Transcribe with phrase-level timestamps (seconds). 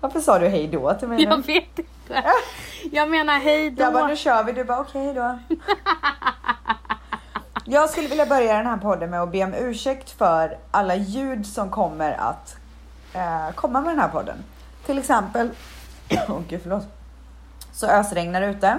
[0.00, 2.22] Varför sa du hej då till mig Jag vet inte.
[2.92, 3.82] Jag menar hej då.
[3.82, 4.52] Jag bara, nu kör vi.
[4.52, 5.38] Du bara, okej hej då.
[7.64, 11.46] Jag skulle vilja börja den här podden med att be om ursäkt för alla ljud
[11.46, 12.56] som kommer att
[13.14, 14.44] eh, komma med den här podden.
[14.86, 15.50] Till exempel,
[16.28, 16.86] åh gud förlåt.
[17.72, 18.78] Så ösregnar det ute.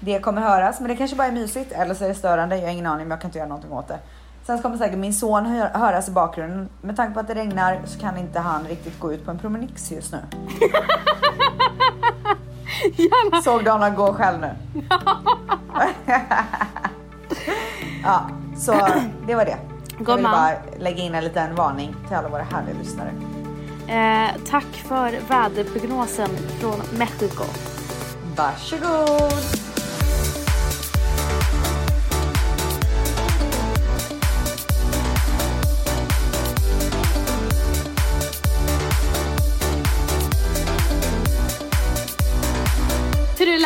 [0.00, 2.56] Det kommer höras, men det kanske bara är mysigt eller så är det störande.
[2.56, 3.98] Jag har ingen aning, men jag kan inte göra någonting åt det.
[4.46, 6.68] Sen kommer säkert min son hö- höras i bakgrunden.
[6.82, 9.38] Med tanke på att det regnar så kan inte han riktigt gå ut på en
[9.38, 10.18] promenix just nu.
[13.44, 14.50] Såg du honom gå själv nu?
[18.04, 18.72] ja, så
[19.26, 19.50] det var det.
[19.98, 20.32] Jag ville Gumman.
[20.32, 23.10] bara lägga in en liten varning till alla våra härliga lyssnare.
[23.88, 26.28] Eh, tack för väderprognosen
[26.60, 27.44] från Mexiko.
[28.36, 29.73] Varsågod!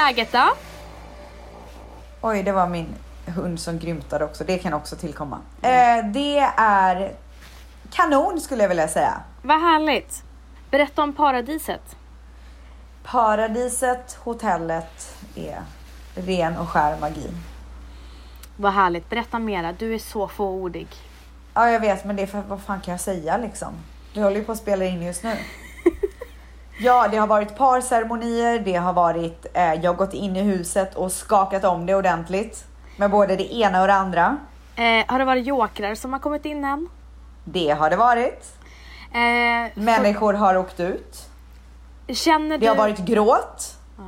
[0.08, 0.48] Läget då?
[2.20, 2.94] Oj, det var min
[3.26, 4.44] hund som grymtade också.
[4.44, 5.38] Det kan också tillkomma.
[5.62, 7.12] Eh, det är
[7.90, 9.20] kanon skulle jag vilja säga.
[9.42, 10.22] Vad härligt.
[10.70, 11.96] Berätta om paradiset.
[13.02, 15.62] Paradiset, hotellet är
[16.14, 17.30] ren och skär magi.
[18.56, 19.10] Vad härligt.
[19.10, 19.72] Berätta mera.
[19.72, 20.88] Du är så fåordig.
[21.54, 23.74] Ja, jag vet, men det är för vad fan kan jag säga liksom?
[24.14, 25.36] Vi håller ju på att spela in just nu.
[26.80, 30.94] Ja, det har varit parceremonier, det har varit, eh, jag har gått in i huset
[30.94, 32.64] och skakat om det ordentligt.
[32.96, 34.36] Med både det ena och det andra.
[34.76, 36.88] Eh, har det varit jokrar som har kommit in än?
[37.44, 38.54] Det har det varit.
[39.12, 41.28] Eh, Människor har åkt ut.
[42.08, 42.58] känner du...
[42.58, 43.76] Det har varit gråt.
[43.96, 44.02] Ja.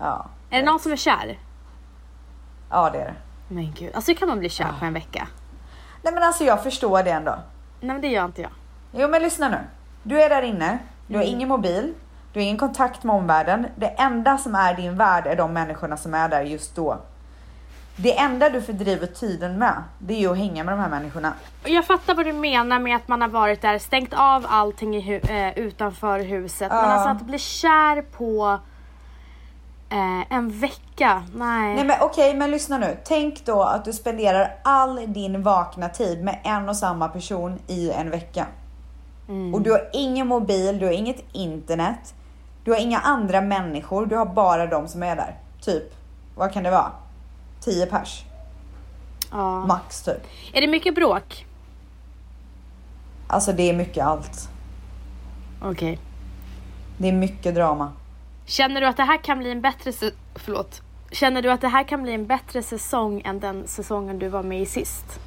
[0.00, 1.38] Ja, Är det någon som är kär?
[2.70, 3.14] ja det är det.
[3.48, 5.28] Men gud, alltså hur kan man bli kär på en vecka?
[6.02, 7.30] Nej men alltså jag förstår det ändå.
[7.80, 8.50] Nej men det gör inte jag.
[8.92, 9.58] Jo men lyssna nu.
[10.02, 11.94] Du är där inne, du har ingen mobil,
[12.32, 13.66] du har ingen kontakt med omvärlden.
[13.76, 16.98] Det enda som är din värld är de människorna som är där just då.
[17.96, 21.32] Det enda du fördriver tiden med, det är ju att hänga med de här människorna.
[21.64, 25.30] Jag fattar vad du menar med att man har varit där, stängt av allting hu-
[25.48, 26.68] eh, utanför huset.
[26.70, 26.84] Men Ja.
[26.86, 28.58] alltså att bli kär på
[29.90, 31.74] eh, en vecka, nej.
[31.74, 32.96] Nej men okej, men lyssna nu.
[33.04, 37.90] Tänk då att du spenderar all din vakna tid med en och samma person i
[37.90, 38.46] en vecka.
[39.54, 42.14] Och du har ingen mobil, du har inget internet,
[42.64, 45.38] du har inga andra människor, du har bara de som är där.
[45.60, 45.94] Typ,
[46.34, 46.92] vad kan det vara?
[47.60, 48.24] 10 pers,
[49.30, 49.66] Ja.
[49.66, 50.20] max typ.
[50.52, 51.46] Är det mycket bråk?
[53.26, 54.48] Alltså det är mycket allt.
[55.62, 55.98] Okej.
[56.98, 57.92] Det är mycket drama.
[58.46, 59.92] Känner du att det här kan bli en bättre
[60.34, 60.82] Förlåt.
[61.10, 64.42] Känner du att det här kan bli en bättre säsong än den säsongen du var
[64.42, 65.20] med i sist?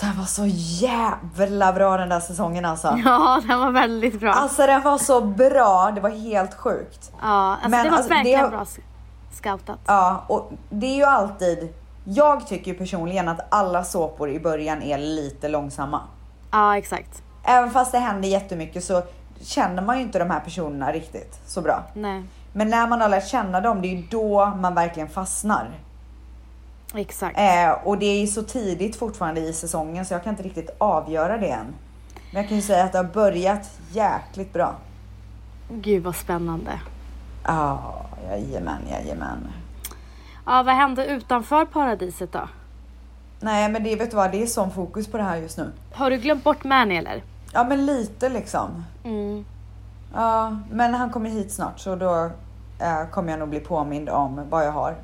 [0.00, 0.46] Det här var så
[0.86, 2.98] jävla bra den där säsongen alltså.
[3.04, 4.32] Ja, den var väldigt bra.
[4.32, 7.12] Alltså den var så bra, det var helt sjukt.
[7.22, 8.66] ja, alltså men det var alltså, det verkligen har- bra
[9.32, 9.78] scoutat.
[9.86, 11.74] Ja, och det är ju alltid...
[12.04, 16.00] Jag tycker ju personligen att alla såpor i början är lite långsamma.
[16.50, 17.22] Ja, exakt.
[17.44, 19.02] Även fast det händer jättemycket så
[19.40, 21.82] känner man ju inte de här personerna riktigt så bra.
[21.94, 25.70] Nej, Men när man har lärt känna dem, det är ju då man verkligen fastnar.
[26.94, 27.38] Exakt.
[27.38, 30.70] Eh, och det är ju så tidigt fortfarande i säsongen så jag kan inte riktigt
[30.78, 31.66] avgöra det än.
[32.32, 34.74] Men jag kan ju säga att det har börjat jäkligt bra.
[35.70, 36.80] Gud vad spännande.
[37.44, 37.94] Ja,
[38.30, 39.52] jajamän, jajamän.
[40.46, 42.48] Ja, vad hände utanför paradiset då?
[43.40, 45.72] Nej men det vet du vad, det är sån fokus på det här just nu.
[45.92, 47.22] Har du glömt bort Mani eller?
[47.52, 48.84] Ja men lite liksom.
[49.04, 49.44] Mm.
[50.14, 52.30] Ja, men han kommer hit snart så då
[52.80, 54.96] eh, kommer jag nog bli påmind om vad jag har.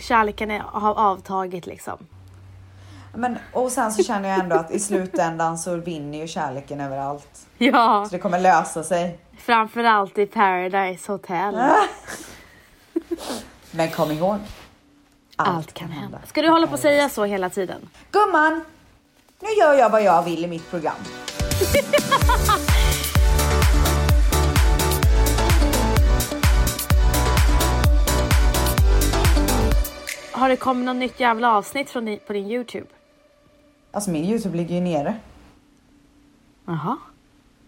[0.00, 1.98] Kärleken är, har avtagit liksom.
[3.14, 7.46] Men, och sen så känner jag ändå att i slutändan så vinner ju kärleken överallt.
[7.58, 9.18] Ja, Så det kommer lösa sig.
[9.38, 11.58] framförallt i Paradise Hotel.
[13.70, 14.36] Men kom ihåg.
[15.36, 16.18] Allt kan hända.
[16.26, 17.88] Ska du hålla på och säga så hela tiden?
[18.10, 18.64] Gumman!
[19.40, 20.94] Nu gör jag vad jag vill i mitt program.
[30.40, 32.86] Har det kommit något nytt jävla avsnitt från din, på din Youtube?
[33.92, 35.14] Alltså min Youtube ligger ju nere.
[36.66, 36.96] Jaha.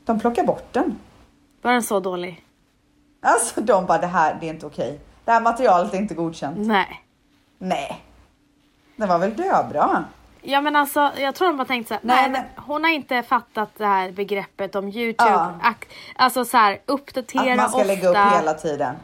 [0.04, 0.98] De plockar bort den.
[1.62, 2.44] Var den så dålig?
[3.22, 5.00] Alltså de bara det här, det är inte okej.
[5.24, 6.56] Det här materialet är inte godkänt.
[6.58, 7.04] Nej.
[7.58, 8.02] Nej.
[8.96, 10.04] Den var väl döbra?
[10.42, 12.90] Ja men alltså jag tror de bara tänkt så här, Nej, nej, men- hon har
[12.90, 15.30] inte fattat det här begreppet om Youtube.
[15.30, 15.54] Ja.
[16.16, 17.86] Alltså så här, uppdatera Att man ska ofta.
[17.86, 18.94] lägga upp hela tiden.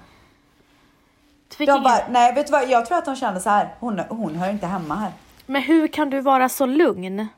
[1.56, 3.74] Fick De bara, nej vet du vad, jag tror att de kände så här.
[3.80, 5.12] Hon, hon hör inte hemma här.
[5.46, 7.28] Men hur kan du vara så lugn?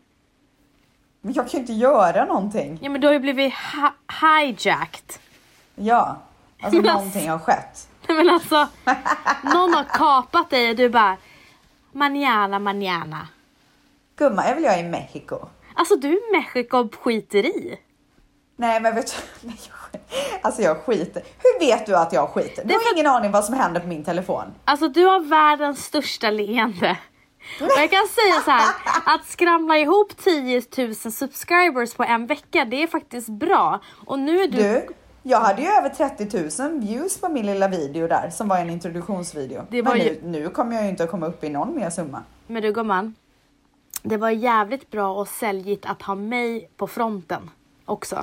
[1.21, 2.79] Men jag kan ju inte göra någonting.
[2.83, 3.95] Ja men du har ju blivit ha-
[4.41, 5.15] hijacked.
[5.75, 6.17] Ja,
[6.63, 7.89] alltså Men någonting har skett.
[8.09, 8.69] Nej men alltså,
[9.43, 11.17] någon har kapat dig och du bara
[11.93, 13.29] manana manana.
[14.17, 15.39] Gumman, jag vill jag i Mexiko.
[15.75, 17.79] Alltså du är Mexiko skiter i.
[18.57, 19.07] Nej men vet
[19.43, 19.59] du, jag
[20.43, 21.23] alltså jag skiter.
[21.39, 22.65] Hur vet du att jag skiter?
[22.65, 24.45] Du har för- ingen aning vad som händer på min telefon.
[24.65, 26.99] Alltså du har världens största leende.
[27.61, 28.75] Och jag kan säga så här,
[29.15, 33.81] att skramla ihop 10 000 subscribers på en vecka, det är faktiskt bra.
[34.07, 34.57] Och nu är du...
[34.63, 34.89] Du,
[35.23, 38.71] jag hade ju över 30 000 views på min lilla video där som var en
[38.71, 39.63] introduktionsvideo.
[39.71, 41.77] Det var men ju- nu, nu kommer jag ju inte att komma upp i någon
[41.77, 42.23] mer summa.
[42.47, 43.15] Men du gumman,
[44.03, 47.51] det var jävligt bra och säljigt att ha mig på fronten
[47.85, 48.23] också.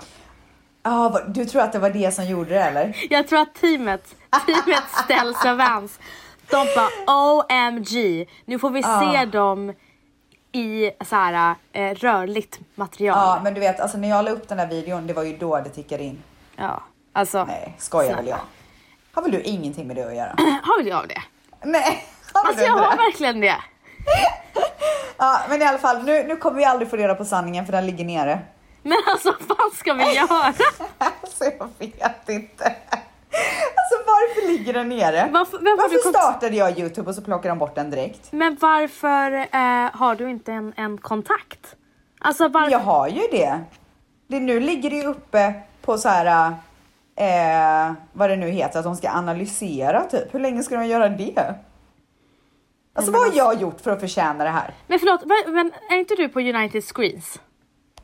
[0.90, 3.06] Ah, du tror att det var det som gjorde det eller?
[3.10, 6.00] Jag tror att teamet, teamet ställs och vans.
[6.50, 6.90] De bara
[7.42, 9.14] OMG, nu får vi Ja.
[9.14, 9.74] se dem
[10.52, 13.18] i så här, eh, rörligt material.
[13.18, 15.38] Ja, men du vet, alltså när jag la upp den här videon, det var ju
[15.38, 16.24] då det tickade in.
[16.56, 17.46] Ja, alltså.
[17.46, 18.40] Nej, skojar väl jag?
[19.14, 20.36] Har väl du ingenting med det att göra?
[20.64, 21.22] Har väl jag det?
[21.64, 23.04] Nej, har Alltså du jag inte har det?
[23.04, 23.56] verkligen det.
[25.20, 27.72] Ja, men i alla fall, nu, nu kommer vi aldrig få reda på sanningen för
[27.74, 28.40] den ligger nere.
[28.88, 30.54] Men alltså vad fan ska vi göra?
[30.98, 32.76] Alltså jag vet inte.
[33.76, 35.30] Alltså varför ligger den nere?
[35.32, 38.32] Varför, varför startade jag Youtube och så plockade de bort den direkt?
[38.32, 41.76] Men varför eh, har du inte en, en kontakt?
[42.20, 42.72] Alltså varför?
[42.72, 43.60] Jag har ju det.
[44.28, 46.54] det nu ligger det ju uppe på så här,
[47.16, 50.34] eh, vad det nu heter, att de ska analysera typ.
[50.34, 51.56] Hur länge ska de göra det?
[52.94, 54.74] Alltså vad har jag gjort för att förtjäna det här?
[54.88, 57.40] Men förlåt, men är inte du på United Screens?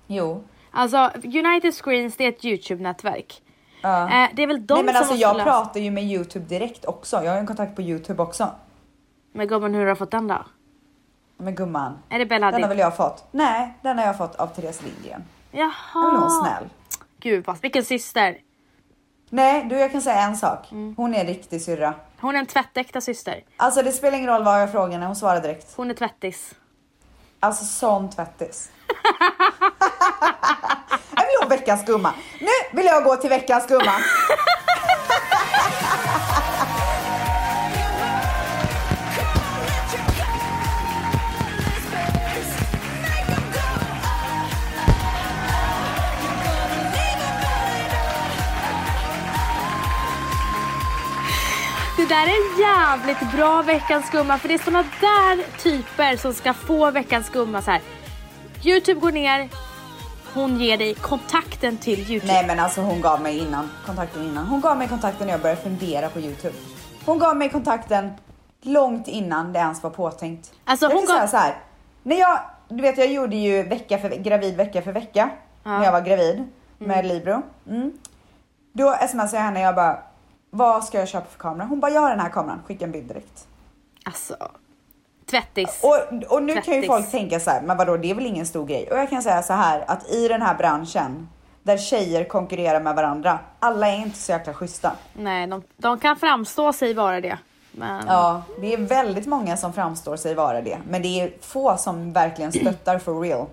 [0.07, 0.43] Jo.
[0.73, 3.41] Alltså United Screens det är ett Youtube-nätverk.
[3.83, 6.45] Eh, det är väl de Nej men som alltså jag lösa- pratar ju med Youtube
[6.45, 7.23] direkt också.
[7.23, 8.49] Jag har en kontakt på Youtube också.
[9.31, 10.45] Men gumman hur har du fått den då?
[11.37, 13.23] Men gumman, Är det Bella den har väl jag fått?
[13.31, 15.23] Nej, den har jag fått av Therese Lindgren.
[15.51, 15.71] Jaha.
[15.95, 16.69] Är hon snäll.
[17.19, 18.37] Gud vad, vilken syster.
[19.29, 20.71] Nej, du jag kan säga en sak.
[20.71, 20.93] Mm.
[20.97, 21.93] Hon är en riktig syrra.
[22.19, 23.43] Hon är en tvättäkta syster.
[23.57, 25.73] Alltså det spelar ingen roll vad jag frågar henne, hon svarar direkt.
[25.75, 26.55] Hon är tvättis.
[27.39, 28.71] Alltså sån tvättis.
[31.15, 32.13] jag vill ha veckans gumma.
[32.39, 33.93] Nu vill jag gå till veckans gumma.
[51.97, 56.33] Det där är en jävligt bra veckans gumma för det är såna där typer som
[56.33, 57.81] ska få veckans gumma så här.
[58.65, 59.49] Youtube går ner,
[60.33, 62.33] hon ger dig kontakten till Youtube.
[62.33, 64.45] Nej men alltså hon gav mig innan, kontakten innan.
[64.45, 66.55] Hon gav mig kontakten när jag började fundera på Youtube.
[67.05, 68.11] Hon gav mig kontakten
[68.61, 70.51] långt innan det ens var påtänkt.
[70.65, 71.55] Alltså, jag hon gav- säga så här.
[72.03, 72.39] När jag,
[72.69, 75.29] du vet jag gjorde ju vecka för, gravid vecka för vecka.
[75.63, 76.43] När jag var gravid
[76.77, 77.41] med Libro.
[77.69, 77.91] Mm.
[78.73, 79.99] Då smsade jag henne jag bara,
[80.49, 81.67] vad ska jag köpa för kamera?
[81.67, 83.47] Hon bara, jag har den här kameran, skicka en bild direkt.
[84.05, 84.35] Alltså,
[85.41, 85.79] tvättis.
[85.83, 86.87] Och, och nu kan ju Tvättis.
[86.87, 88.87] folk tänka så här, men vadå det är väl ingen stor grej?
[88.91, 91.29] Och jag kan säga så här att i den här branschen
[91.63, 94.91] där tjejer konkurrerar med varandra, alla är inte så jäkla schyssta.
[95.13, 97.37] Nej, de, de kan framstå sig vara det.
[97.71, 101.77] Men Ja, det är väldigt många som framstår sig vara det, men det är få
[101.77, 103.45] som verkligen stöttar for real.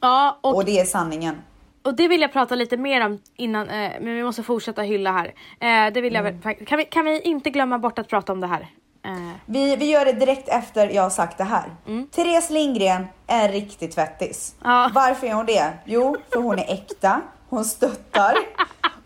[0.00, 1.36] Ja, och, Och det är sanningen.
[1.82, 5.12] och det vill jag prata lite mer om innan, eh, men vi måste fortsätta hylla
[5.12, 5.26] här.
[5.60, 6.40] Eh, det vill jag Mm.
[6.40, 8.66] väl, kan, vi, kan vi inte glömma bort att prata om det här?
[9.08, 11.76] Eh, Vi, vi gör det direkt efter jag har sagt det här.
[12.10, 14.54] Therese Lindgren är en riktig tvättis.
[14.64, 14.90] Ja.
[14.94, 15.72] Varför är hon det?
[15.84, 18.36] Jo, för hon är äkta, hon stöttar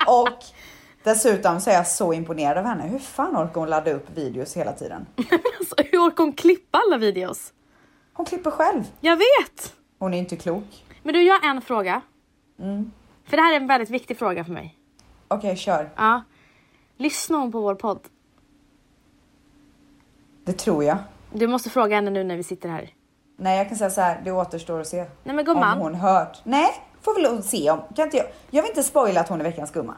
[0.06, 0.38] och
[1.04, 2.82] dessutom så är jag så imponerad av henne.
[2.88, 5.06] Hur fan orkar hon ladda upp videos hela tiden?
[5.58, 7.52] alltså, hur orkar hon klippa alla videos?
[8.12, 8.84] Hon klipper själv.
[9.00, 9.74] Jag vet!
[9.98, 10.84] Hon är inte klok.
[11.02, 12.00] Men du, jag har en fråga.
[12.60, 12.92] Mm.
[13.24, 14.78] För det här är en väldigt viktig fråga för mig.
[15.28, 15.90] Okej, kör.
[15.96, 16.22] Ja.
[16.96, 18.00] Lyssnar hon på vår podd?
[20.44, 20.98] Det tror jag.
[21.32, 22.88] Du måste fråga henne nu när vi sitter här.
[23.36, 24.20] Nej, jag kan säga så här.
[24.24, 24.96] Det återstår att se.
[24.96, 25.78] Nej men Om gumman.
[25.78, 26.38] hon hört.
[26.44, 26.68] Nej,
[27.02, 27.80] får väl se om.
[27.96, 28.26] Kan inte jag.
[28.50, 29.94] jag vill inte spoila att hon är veckans gumma.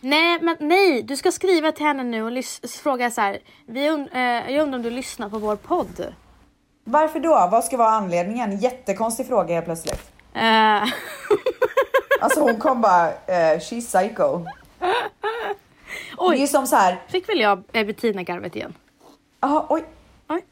[0.00, 3.38] Nej, men nej, du ska skriva till henne nu och lys- fråga så här.
[3.66, 6.14] Vi und- eh, jag undrar om du lyssnar på vår podd?
[6.84, 7.48] Varför då?
[7.52, 8.58] Vad ska vara anledningen?
[8.58, 10.12] Jättekonstig fråga helt plötsligt.
[10.34, 10.82] Eh,
[12.20, 14.38] Alltså hon kom bara, eh, she's psycho.
[14.78, 18.74] Det är oj, som så här, fick väl jag eh, Bettina-garvet igen?
[19.42, 19.84] Aha, oj,
[20.28, 20.44] Oj.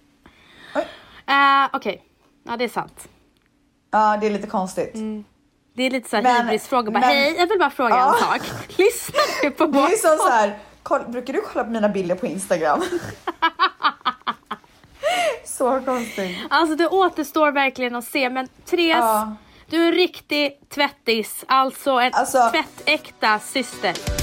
[0.75, 0.87] oj.
[1.27, 2.03] Eh, Okej,
[2.45, 3.09] ja det är sant.
[3.91, 4.95] Ja, det är lite konstigt.
[5.75, 6.91] Det är lite så här hybrisfråga.
[6.91, 8.15] Bara, men- Hej, jag vill bara fråga Ja.
[8.15, 8.51] en sak.
[8.79, 11.89] Lyssnar du på Det är vår som så här, koll, brukar du kolla på mina
[11.89, 12.83] bilder på Instagram?
[15.45, 16.39] så konstigt.
[16.51, 19.37] Alltså det återstår verkligen att se men Therese, Ja.
[19.67, 24.20] du är en riktig tvättis, alltså en Alltså- tvättäkta syster.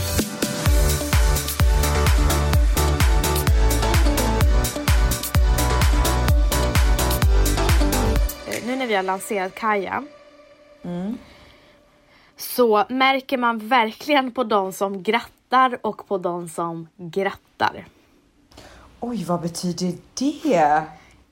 [8.88, 10.04] När vi har lanserat Kaja.
[12.36, 17.88] Så märker man verkligen på de som grattar och på de som grattar.
[19.00, 20.84] Oj, vad betyder det?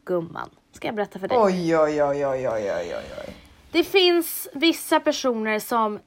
[0.05, 1.37] Gumman, ska jag berätta för dig?
[1.37, 2.95] Oj, oj, oj, oj, oj, oj,
[3.27, 3.35] oj.
[3.71, 5.99] Det finns vissa personer som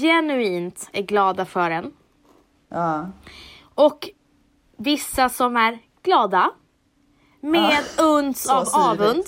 [0.00, 1.92] genuint är glada för en.
[2.68, 3.08] Ja.
[3.74, 4.08] Och
[4.76, 6.50] vissa som är glada.
[7.40, 9.24] Med uns så av avund.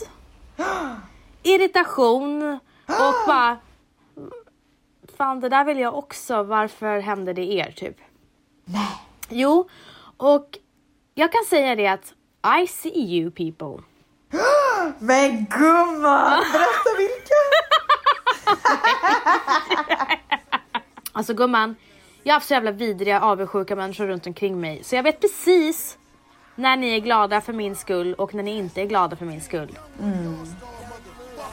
[1.42, 3.56] Irritation och bara...
[5.16, 7.96] Fan det där vill jag också, varför hände det er typ?
[8.64, 8.88] Nej.
[9.28, 9.68] Jo,
[10.16, 10.58] och
[11.14, 12.14] jag kan säga det att
[12.62, 13.84] I see you people.
[14.98, 17.34] Men gumman, berätta vilka!
[21.14, 21.76] Alltså gumman,
[22.22, 24.84] jag har haft så jävla vidriga avundsjuka människor runt omkring mig.
[24.84, 25.98] Så jag vet precis
[26.54, 29.40] när ni är glada för min skull och när ni inte är glada för min
[29.40, 29.78] skull.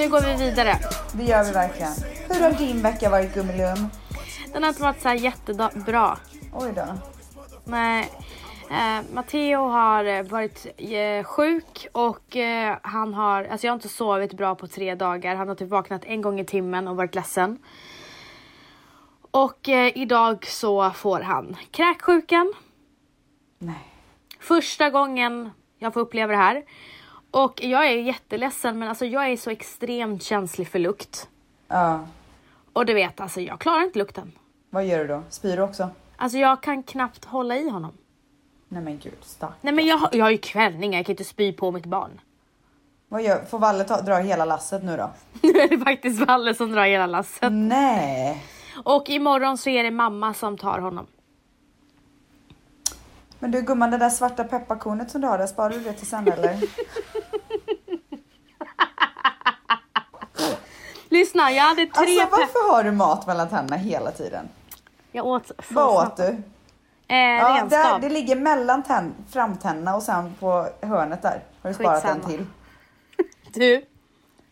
[0.00, 0.78] Nu går vi vidare.
[1.12, 1.92] Det gör vi verkligen.
[2.28, 3.88] Hur har din vecka varit Gummilum?
[4.52, 6.18] Den har inte varit så här jättebra.
[6.52, 6.84] Oj då.
[7.64, 8.12] Nej.
[8.70, 13.88] Eh, Matteo har eh, varit eh, sjuk och eh, han har, alltså jag har inte
[13.88, 15.34] sovit bra på tre dagar.
[15.34, 17.58] Han har typ vaknat en gång i timmen och varit ledsen.
[19.30, 22.52] Och eh, idag så får han kräksjukan.
[23.58, 23.88] Nej.
[24.40, 26.62] Första gången jag får uppleva det här.
[27.30, 31.28] Och jag är jätteledsen men alltså jag är så extremt känslig för lukt.
[31.68, 32.00] Ja.
[32.72, 34.32] Och du vet alltså jag klarar inte lukten.
[34.70, 35.22] Vad gör du då?
[35.28, 35.90] Spyr du också?
[36.16, 37.92] Alltså jag kan knappt hålla i honom.
[38.68, 39.54] Nej men gud, stack.
[39.60, 42.20] Nej men jag, jag har ju kvällningar, jag kan inte spy på mitt barn.
[43.08, 45.10] Vad gör, får Valle ta, dra hela lasset nu då?
[45.42, 47.52] Nu är det faktiskt Valle som drar hela lasset.
[47.52, 48.44] Nej.
[48.84, 51.06] Och imorgon så är det mamma som tar honom.
[53.38, 56.06] Men du gumman, det där svarta pepparkornet som du har där, sparar du det till
[56.06, 56.58] sen eller?
[61.10, 64.48] Lyssna, jag hade tre Alltså varför har du mat mellan tänderna hela tiden?
[65.12, 65.50] Jag åt...
[65.70, 66.22] Vad åt du?
[66.26, 68.00] Eh, Ja, där, renskav.
[68.00, 68.82] det ligger mellan
[69.32, 71.42] framtänderna och sen på hörnet där.
[71.62, 72.28] Har du sparat en Skitsamma.
[72.36, 72.46] till?
[73.52, 73.84] Du,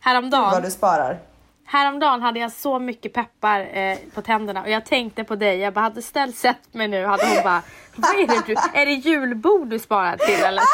[0.01, 1.19] häromdagen, vad du sparar.
[1.65, 5.59] häromdagen hade jag så mycket peppar eh, på tänderna och jag tänkte på dig.
[5.59, 7.63] Jag bara, hade Stell sett mig nu hade hon bara,
[7.97, 10.63] vad är det du, är det julbord du sparar till eller?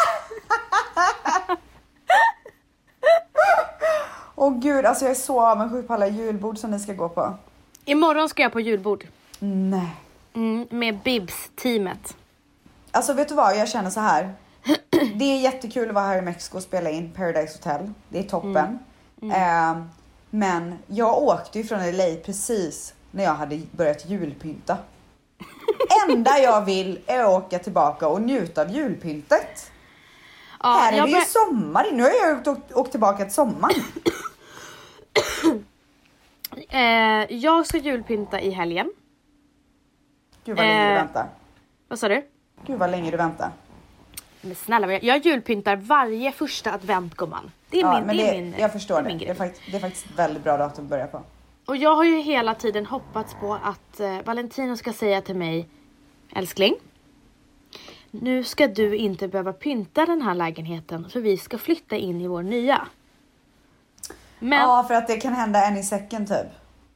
[4.34, 7.34] Åh gud, alltså jag är så avundsjuk på alla julbord som ni ska gå på.
[7.84, 9.06] Imorgon ska jag på julbord.
[9.38, 9.96] Nej.
[10.34, 12.16] Mm, med Bibs-teamet.
[12.90, 14.34] Alltså vet du vad, jag känner så här.
[15.14, 17.92] Det är jättekul att vara här i Mexiko och spela in Paradise Hotel.
[18.08, 18.78] Det är toppen.
[19.22, 19.76] Eh,
[20.30, 24.78] men jag åkte ju från LA precis när jag hade börjat julpynta.
[26.08, 29.70] Enda jag vill är att åka tillbaka och njuta av julpyntet.
[30.64, 31.86] Ja, här är det ju sommar.
[31.92, 33.74] Nu har jag åkt, åkt tillbaka till sommaren.
[36.68, 38.92] eh, jag ska julpynta i helgen.
[40.44, 40.94] Gud vad länge du Eh.
[40.94, 41.28] väntar.
[41.88, 42.22] Vad sa du?
[42.66, 43.50] Gud vad länge du väntar.
[44.40, 47.50] Men snälla jag, jag julpyntar varje första advent gumman.
[47.70, 49.02] Det är Ja, min, men det är min, jag förstår det.
[49.02, 49.08] det.
[49.08, 49.36] är min Det är, grej.
[49.36, 51.22] faktiskt, det är faktiskt ett väldigt bra datum att börja på.
[51.66, 55.68] Och jag har ju hela tiden hoppats på att eh, Valentino ska säga till mig
[56.36, 56.74] Älskling.
[58.20, 62.26] Nu ska du inte behöva pynta den här lägenheten för vi ska flytta in i
[62.28, 62.86] vår nya.
[64.38, 66.46] Men Ja, för att det kan hända en i säcken typ.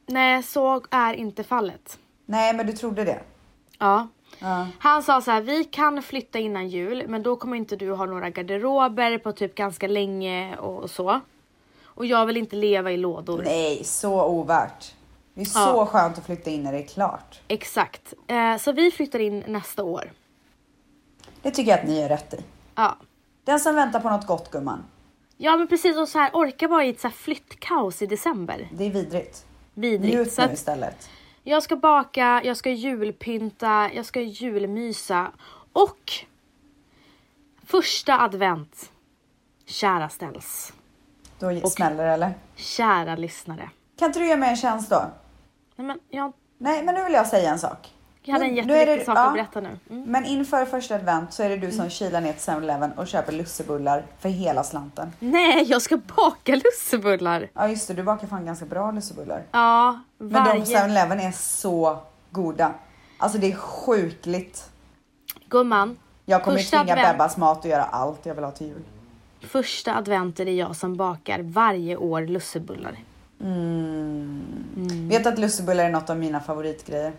[0.05, 1.99] nej, så är inte fallet.
[2.25, 3.19] Nej, men du trodde det.
[3.79, 4.07] Ja.
[4.39, 4.67] Ja.
[4.79, 8.05] Han sa så här, vi kan flytta innan jul men då kommer inte du ha
[8.05, 11.19] några garderober på typ ganska länge och så.
[11.83, 13.41] Och jag vill inte leva i lådor.
[13.45, 14.93] Nej, så ovärt.
[15.33, 15.65] Det är Ja.
[15.73, 17.39] så skönt att flytta in när det är klart.
[17.47, 18.13] Exakt.
[18.27, 20.11] Eh, så vi flyttar in nästa år.
[21.41, 22.37] Det tycker jag att ni gör rätt i.
[22.75, 22.97] Ja.
[23.43, 24.83] Den som väntar på något gott gumman.
[25.37, 28.67] Ja men precis och så här orka vara i ett så här flyttkaos i december.
[28.71, 29.45] Det är vidrigt.
[29.73, 30.13] Vidrigt.
[30.15, 31.09] Njut Så nu istället.
[31.43, 35.31] jag ska baka, jag ska julpynta, jag ska julmysa
[35.73, 36.11] och
[37.65, 38.91] första advent.
[39.65, 40.73] Kära ställs.
[41.39, 42.33] Då smäller det eller?
[42.55, 43.69] Kära lyssnare.
[43.99, 45.01] Kan inte du göra mig en tjänst då?
[45.75, 47.93] Nej men jag, Nej, men nu vill jag säga en sak.
[48.23, 49.27] Jag hade en jätteviktig sak ja.
[49.27, 49.79] att berätta nu.
[49.89, 50.03] Mm.
[50.11, 53.31] Men inför första advent så är det du som kilar ner till 7-Eleven och köper
[53.31, 55.13] lussebullar för hela slanten.
[55.19, 57.49] Nej, jag ska baka lussebullar.
[57.53, 59.43] Ja just det, du bakar fan ganska bra lussebullar.
[59.51, 60.63] Ja, Men de på varje...
[60.63, 61.97] 7-Eleven är så
[62.31, 62.71] goda.
[63.17, 64.69] Alltså det är sjukligt.
[65.49, 67.17] Gumman, Jag kommer Första tvinga advent.
[67.17, 68.83] Bebbas mat och göra allt jag vill ha till jul.
[69.41, 72.95] första advent är det jag som bakar varje år lussebullar.
[73.41, 75.09] Mm.
[75.09, 77.13] Vet att lussebullar är något av mina favoritgrejer.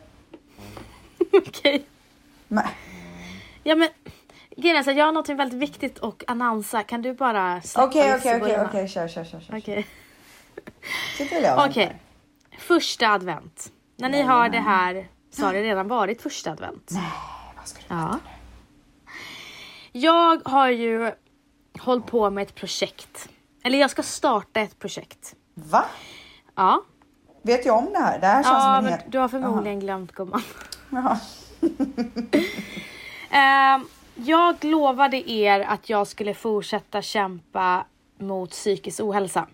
[1.49, 1.84] Okej.
[2.49, 2.64] Men,
[3.62, 3.88] Ja men,
[4.56, 6.82] grejen är så jag har något väldigt viktigt att annonsa.
[6.82, 9.40] Kan du bara släppa Okej okej okej okej kör kör kör.
[9.40, 9.58] kör.
[9.58, 9.87] Okej.
[11.18, 11.87] Sitter väl jag och Okej.
[11.87, 12.00] väntar.
[12.58, 13.72] Första advent.
[13.96, 16.90] När ni hör det här så har det redan varit första advent.
[17.56, 17.84] Vad ska du?
[17.94, 18.18] Ja.
[19.92, 21.12] Jag har ju
[21.80, 23.28] hållit på med ett projekt.
[23.64, 25.34] Eller jag ska starta ett projekt.
[25.54, 25.84] Va?
[26.54, 26.82] Ja.
[27.42, 28.18] Vet jag om det här?
[28.18, 29.02] Det här känns Ja, som en men hel...
[29.10, 30.42] du har förmodligen glömt gumman.
[33.32, 33.82] Eh,
[34.14, 37.87] jag lovade er att jag skulle fortsätta kämpa
[38.18, 39.47] mot psykisk ohälsa.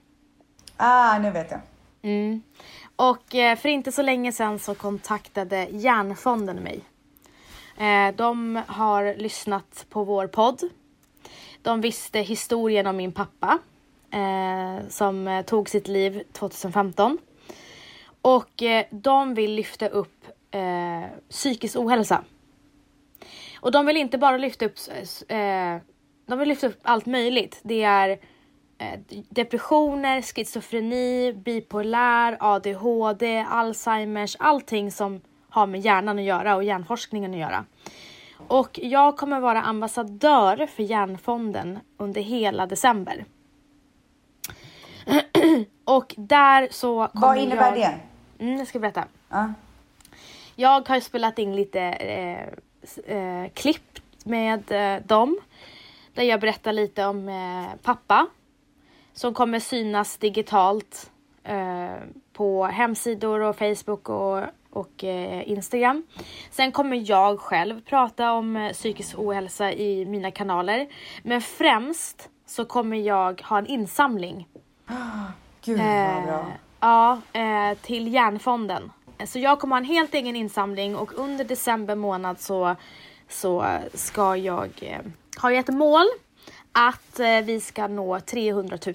[0.77, 1.61] Ah, nu vet jag.
[2.03, 2.43] Mm.
[2.97, 6.81] Och eh, för inte så länge sedan så kontaktade Hjärnfonden mig.
[7.79, 10.61] Eh, de har lyssnat på vår podd.
[11.63, 13.59] De visste historien om min pappa
[14.11, 17.19] eh, som tog sitt liv 2015.
[18.23, 22.25] Och de vill lyfta upp eh, psykisk ohälsa.
[23.61, 24.77] Och de vill inte bara lyfta upp,
[25.29, 25.77] eh,
[26.27, 27.61] de vill lyfta upp allt möjligt.
[27.63, 28.11] Det är
[28.79, 35.21] eh, depressioner, schizofreni, bipolär, ADHD, Alzheimers, allting som
[35.51, 37.65] har med hjärnan att göra och hjärnforskningen att göra.
[38.49, 43.25] Och jag kommer vara ambassadör för Hjärnfonden under hela december.
[45.85, 47.91] och där så kommer Vad innebär jag...
[48.39, 48.45] det?
[48.45, 49.05] Mm, jag ska berätta.
[49.29, 49.53] Ja.
[50.59, 55.39] Jag har spelat in lite eh, eh, klipp med eh, dem.
[56.15, 58.27] Där jag berättar lite om eh, pappa.
[59.13, 61.11] Som kommer synas digitalt
[61.45, 61.95] eh,
[62.33, 66.03] på hemsidor och Facebook och, och eh, Instagram.
[66.51, 70.89] Sen kommer jag själv prata om psykisk ohälsa i mina kanaler.
[71.23, 74.49] Men främst så kommer jag ha en insamling
[75.65, 76.47] Gud vad bra.
[76.81, 77.21] Ja,
[77.83, 78.91] till Hjärnfonden.
[79.27, 82.77] Så jag kommer ha en helt egen insamling och under december månad så,
[83.29, 84.99] så ska jag, eh,
[85.37, 86.07] har jag ett mål
[86.73, 88.95] att eh, vi ska nå 300 000.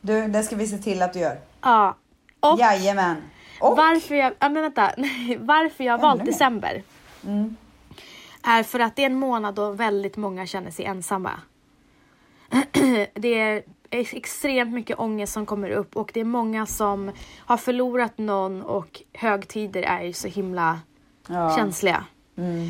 [0.00, 1.40] Du, det ska vi se till att du gör.
[1.60, 1.96] Ja.
[2.40, 3.16] Och Jajamän.
[3.60, 3.76] Och?
[3.76, 4.92] varför jag, ja, men vänta,
[5.38, 6.82] varför jag har valt december
[7.24, 7.56] Mm.
[8.42, 11.30] är för att det är en månad då väldigt många känner sig ensamma.
[13.14, 17.56] Det är ex- extremt mycket ångest som kommer upp och det är många som har
[17.56, 20.80] förlorat någon och högtider är ju så himla
[21.28, 21.56] Ja.
[21.56, 22.04] känsliga.
[22.36, 22.66] Mm.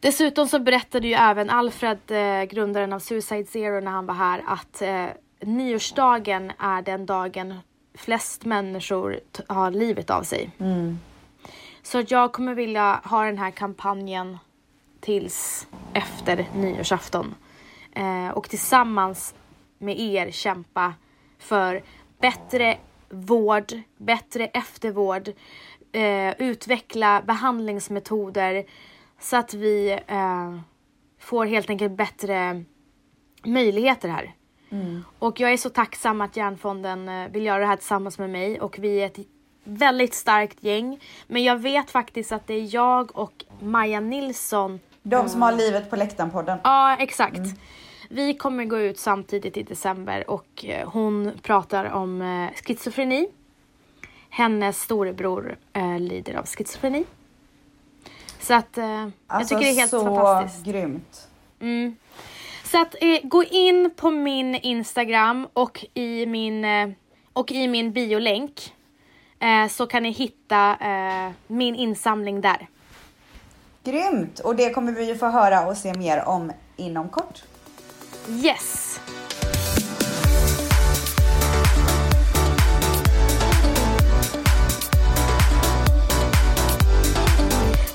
[0.00, 4.42] Dessutom så berättade ju även Alfred, eh, grundaren av Suicide Zero när han var här,
[4.46, 5.06] att eh,
[5.40, 7.54] nyårsdagen är den dagen
[7.94, 10.50] flest människor har livet av sig.
[10.58, 10.98] Mm.
[11.82, 14.38] Så jag kommer vilja ha den här kampanjen
[15.00, 17.34] tills efter nyårsafton.
[17.94, 19.34] Eh, och tillsammans
[19.78, 20.94] med er kämpa
[21.38, 21.82] för
[22.20, 22.78] bättre
[23.10, 25.28] vård, bättre eftervård,
[25.92, 28.64] eh, utveckla behandlingsmetoder
[29.20, 30.58] så att vi eh,
[31.18, 32.64] får helt enkelt bättre
[33.44, 34.34] möjligheter här.
[35.18, 38.78] Och jag är så tacksam att Hjärnfonden vill göra det här tillsammans med mig och
[38.78, 39.18] vi är ett
[39.64, 41.00] väldigt starkt gäng.
[41.26, 44.80] Men jag vet faktiskt att det är jag och Maja Nilsson.
[45.02, 46.58] De som har livet på läktaren-podden.
[46.64, 47.40] Ja, exakt.
[48.14, 53.28] Vi kommer gå ut samtidigt i december och eh, hon pratar om eh, schizofreni.
[54.30, 57.04] Hennes storebror eh, lider av schizofreni.
[58.40, 60.64] Så att Alltså jag tycker det är helt så fantastiskt.
[60.66, 61.28] grymt.
[61.60, 61.96] Mm.
[62.64, 66.88] Så att eh, gå in på min Instagram och i min, eh,
[67.32, 68.74] och i min biolänk
[69.38, 70.76] eh, så kan ni hitta
[71.46, 72.68] min insamling där.
[73.84, 74.38] Grymt!
[74.38, 77.42] Och det kommer vi ju få höra och se mer om inom kort.
[78.28, 79.00] Yes!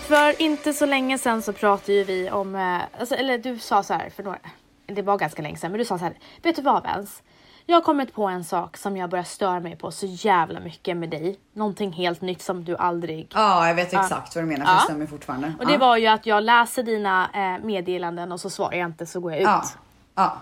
[0.07, 3.83] För inte så länge sedan så pratade ju vi om, eh, alltså, eller du sa
[3.83, 4.37] så här för några,
[4.85, 6.13] det var ganska länge sedan, men du sa så här,
[6.43, 7.23] vet du vad Vens?
[7.65, 10.97] Jag har kommit på en sak som jag börjar störa mig på så jävla mycket
[10.97, 11.39] med dig.
[11.53, 14.77] Någonting helt nytt som du aldrig Ja, jag vet exakt vad du menar för Ja.
[14.79, 15.53] det stämmer fortfarande.
[15.59, 19.05] Och det var ju att jag läser dina eh, meddelanden och så svarar jag inte
[19.05, 19.77] så går jag ut.
[20.17, 20.41] Ja.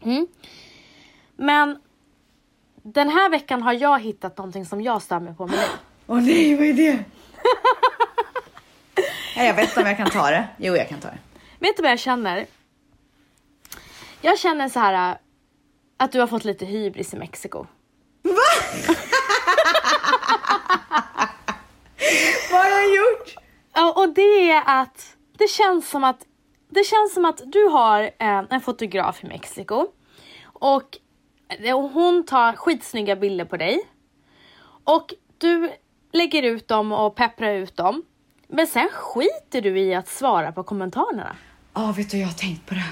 [0.00, 0.26] Ja.
[1.36, 1.78] Men
[2.82, 5.68] den här veckan har jag hittat någonting som jag mig på med dig.
[6.06, 6.92] Åh nej, vad är det?
[9.36, 10.48] Nej, Jag vet inte om jag kan ta det.
[10.56, 11.18] Jo, jag kan ta det.
[11.58, 12.46] Vet du vad jag känner?
[14.20, 15.16] Jag känner så här äh,
[15.96, 17.66] att du har fått lite hybris i Mexiko.
[22.52, 23.34] Vad har jag gjort?
[23.96, 26.24] Och det är att det känns som att
[26.68, 29.86] det känns som att du har eh, en fotograf i Mexiko
[30.44, 30.98] och
[31.64, 33.80] eh, hon tar skitsnygga bilder på dig
[34.84, 35.70] och du
[36.12, 38.02] lägger ut dem och pepprar ut dem.
[38.48, 41.36] Men sen skiter du i att svara på kommentarerna.
[41.74, 42.84] Ja, vet du, jag har tänkt på det.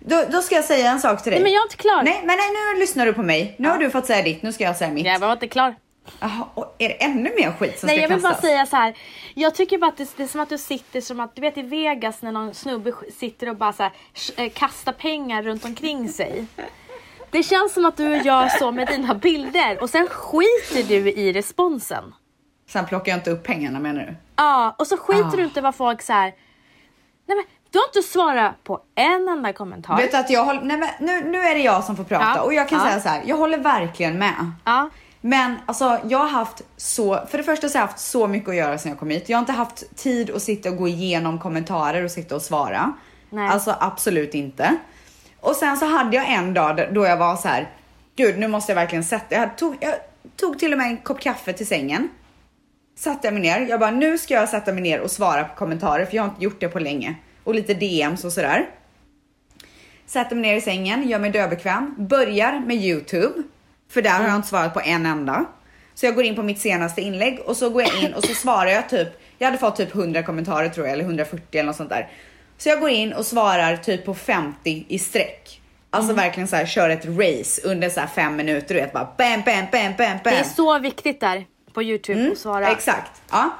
[0.00, 1.40] Då, då ska jag säga en sak till dig.
[1.40, 2.02] Nej men jag är inte klar.
[2.02, 3.54] Nej, men nej, nu lyssnar du på mig.
[3.58, 5.06] Nu har du fått säga ditt, nu ska jag säga mitt.
[5.06, 5.74] Jag var inte klar.
[6.20, 8.50] Jaha, och är det ännu mer skit som Nej ska jag vill bara kastas?
[8.50, 8.94] säga så här.
[9.34, 11.58] Jag tycker bara att det, det är som att du sitter som att du vet
[11.58, 13.92] i Vegas när någon snubbe sitter och bara så här,
[14.36, 16.46] eh, kastar pengar runt omkring sig.
[17.30, 21.32] Det känns som att du gör så med dina bilder och sen skiter du i
[21.32, 22.14] responsen.
[22.68, 24.14] Sen plockar jag inte upp pengarna menar du?
[24.36, 25.36] Ja, och så skiter Ah.
[25.36, 26.34] du inte vad folk så här.
[27.26, 29.96] Nej men du har inte svarat på en enda kommentar.
[29.96, 32.42] Vet att jag håller, nej men nu, nu är det jag som får prata Ja,
[32.42, 32.84] och jag kan ja.
[32.84, 34.50] säga så här, jag håller verkligen med.
[34.64, 34.90] Ja,
[35.24, 38.48] Men alltså jag har haft så, för det första så har jag haft så mycket
[38.48, 39.28] att göra sedan jag kom hit.
[39.28, 42.92] Jag har inte haft tid att sitta och gå igenom kommentarer och sitta och svara.
[43.30, 43.48] Nej.
[43.48, 44.76] Alltså absolut inte.
[45.40, 47.70] Och sen så hade jag en dag då jag var så här,
[48.16, 49.94] gud nu måste jag verkligen sätta, jag tog, jag
[50.36, 52.08] tog till och med en kopp kaffe till sängen.
[52.96, 55.54] Satte jag mig ner, jag bara nu ska jag sätta mig ner och svara på
[55.54, 57.14] kommentarer för jag har inte gjort det på länge.
[57.44, 58.68] Och lite DMs och sådär.
[60.06, 63.42] Sätter mig ner i sängen, gör mig döbekväm, börjar med Youtube.
[63.92, 65.44] För där har jag inte svarat på en enda.
[65.94, 68.34] Så jag går in på mitt senaste inlägg och så går jag in och så
[68.34, 71.76] svarar jag typ, jag hade fått typ 100 kommentarer tror jag, eller 140 eller något
[71.76, 72.08] sånt där.
[72.58, 75.60] Så jag går in och svarar typ på 50 i sträck.
[75.90, 79.08] Alltså verkligen så här kör ett race under så här fem minuter och vet bara
[79.18, 80.18] bam, bam, bam, bam, bam.
[80.24, 82.64] det är så viktigt där på Youtube att svara.
[82.64, 83.22] Mm, Exakt.
[83.30, 83.50] Ja.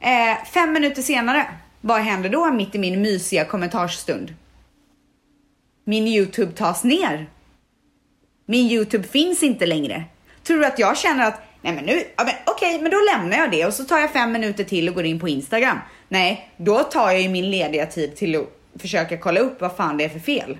[0.00, 1.46] Eh, fem minuter senare,
[1.80, 4.34] vad händer då mitt i min mysiga kommentarsstund?
[5.84, 7.26] Min Youtube tas ner.
[8.50, 10.04] Min Youtube finns inte längre.
[10.42, 13.36] Tror du att jag känner att, nej men nu, ja, men okej, men då lämnar
[13.36, 15.78] jag det och så tar jag fem minuter till och går in på Instagram.
[16.08, 19.96] Nej, då tar jag ju min lediga tid till att försöka kolla upp vad fan
[19.96, 20.58] det är för fel.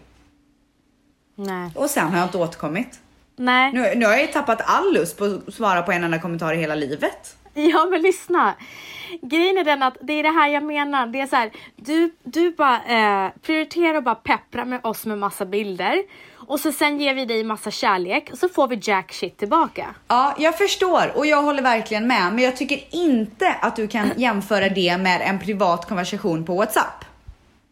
[1.35, 1.71] Nej.
[1.75, 3.01] Och sen har jag inte återkommit.
[3.37, 3.73] Nej.
[3.73, 6.55] Nu, nu har jag ju tappat all lust på att svara på en enda kommentar
[6.55, 7.37] i hela livet.
[7.55, 8.55] Ja men lyssna.
[9.23, 11.07] Grejen är den att det är det här jag menar.
[11.07, 15.19] Det är så här, du, du bara eh, prioriterar och bara peppra med oss med
[15.19, 16.03] massa bilder.
[16.51, 19.95] Och så sen ger vi dig massa kärlek och så får vi jack shit tillbaka.
[20.09, 22.33] Ja, jag förstår och jag håller verkligen med.
[22.33, 27.05] Men jag tycker inte att du kan jämföra det med en privat konversation på WhatsApp.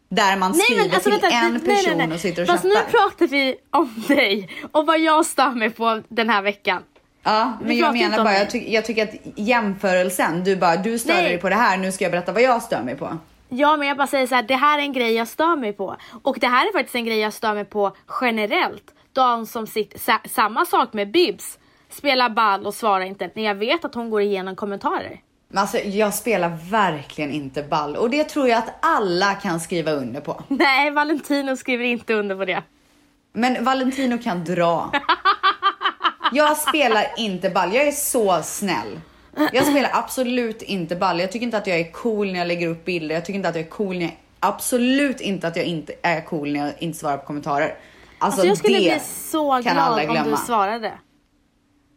[0.09, 2.15] Där man skriver till alltså, vänta, en nej, person nej, nej.
[2.15, 2.89] och sitter och Fast nu chattar.
[2.89, 6.83] pratar vi om dig och vad jag stör mig på den här veckan.
[7.23, 11.13] Ja, men jag menar bara, jag, ty jag tycker att jämförelsen, du bara, du stör
[11.13, 11.23] Nej.
[11.23, 13.17] dig på det här, nu ska jag berätta vad jag stör mig på.
[13.49, 15.73] Ja men jag bara säger så här, det här är en grej jag stör mig
[15.73, 15.95] på.
[16.23, 18.93] Och det här är faktiskt en grej jag stör mig på generellt.
[19.13, 21.59] De som sitter, sa, samma sak med Bibs.
[21.89, 25.21] Spelar ball och svarar inte när jag vet att hon går igenom kommentarer.
[25.47, 29.91] Men alltså, jag spelar verkligen inte ball och det tror jag att alla kan skriva
[29.91, 30.43] under på.
[30.47, 32.63] Nej, Valentino skriver inte under på det.
[33.33, 34.91] Men Valentino kan dra.
[36.31, 38.99] Jag spelar inte ball, jag är så snäll.
[39.53, 41.19] Jag spelar absolut inte ball.
[41.19, 43.15] Jag tycker inte att jag är cool när jag lägger upp bilder.
[43.15, 44.15] Jag tycker inte att jag är cool när jag...
[44.39, 47.65] Absolut inte att jag inte är cool när jag inte svarar på kommentarer.
[47.65, 47.77] Alltså,
[48.19, 50.91] Alltså jag skulle bli så glad om du svarade.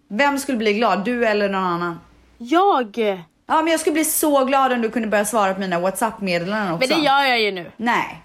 [0.09, 1.05] Vem skulle bli glad?
[1.05, 2.00] Du eller någon annan?
[2.38, 2.98] Jag!
[3.46, 6.74] Ja, men jag skulle bli så glad om du kunde börja svara på mina WhatsApp-meddelanden
[6.74, 6.88] också.
[6.88, 7.70] Men det gör jag ju nu.
[7.76, 8.22] Nej,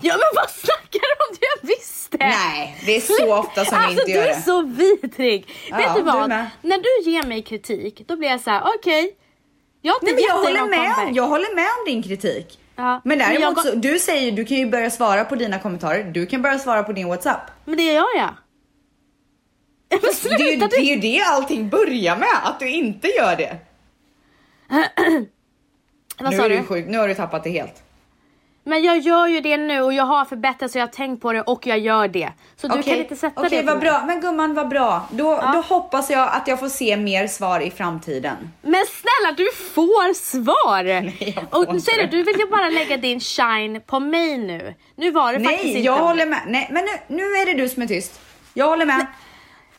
[0.00, 1.36] Ja men vad snackar du om?
[1.40, 2.16] Jag visste!
[2.20, 4.42] nej, det är så ofta som vi alltså, inte gör du är det.
[4.42, 5.46] så vidrig.
[5.70, 6.28] Ja, Vet du du vad?
[6.28, 6.46] med.
[6.62, 9.16] När du ger mig kritik, då blir jag så här: okej.
[9.82, 10.94] Jag har Nej, inte men jag håller med.
[10.94, 11.16] comeback.
[11.16, 12.58] Jag håller med om din kritik.
[12.76, 15.58] Ja, Men men däremot jag- så, du säger du kan ju börja svara på dina
[15.58, 16.04] kommentarer.
[16.04, 17.40] Du kan börja svara på din WhatsApp.
[17.64, 18.30] Men det gör jag.
[19.90, 20.12] Men Det är, ju,
[20.52, 20.82] sluta det du!
[20.82, 23.56] är ju det allting börjar med, att du inte gör det.
[26.18, 26.62] Vad nu sa är du du?
[26.64, 27.82] sjuk, nu har du tappat det helt.
[28.68, 31.32] Men jag gör ju det nu och jag har förbättrat så jag har tänkt på
[31.32, 32.32] det och jag gör det.
[32.56, 34.04] Så du Okej, kan inte sätta okej, det på vad bra.
[34.06, 35.08] Men gumman, vad bra.
[35.10, 35.52] Då, Ja.
[35.54, 38.36] då hoppas jag att jag får se mer svar i framtiden.
[38.62, 40.84] Men snälla du får svar!
[41.02, 44.00] Nej, jag får och inte säger du, du vill ju bara lägga din shine på
[44.00, 44.74] mig nu.
[44.96, 46.40] Nu var det faktiskt Nej, inte jag om håller med.
[46.46, 48.20] Nej, men nu, nu är det du som är tyst.
[48.54, 49.06] Jag håller med.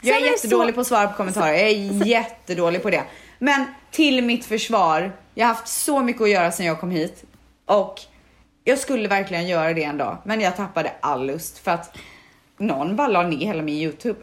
[0.02, 1.54] Jag är är jättedålig så- på att svara på kommentarer.
[1.54, 3.04] Jag är jättedålig på det.
[3.39, 7.23] Men till mitt försvar, jag har haft så mycket att göra sedan jag kom hit
[7.65, 7.95] och
[8.69, 11.97] jag skulle verkligen göra det en dag, men jag tappade all lust för att
[12.58, 14.19] någon bara la ner hela min Youtube.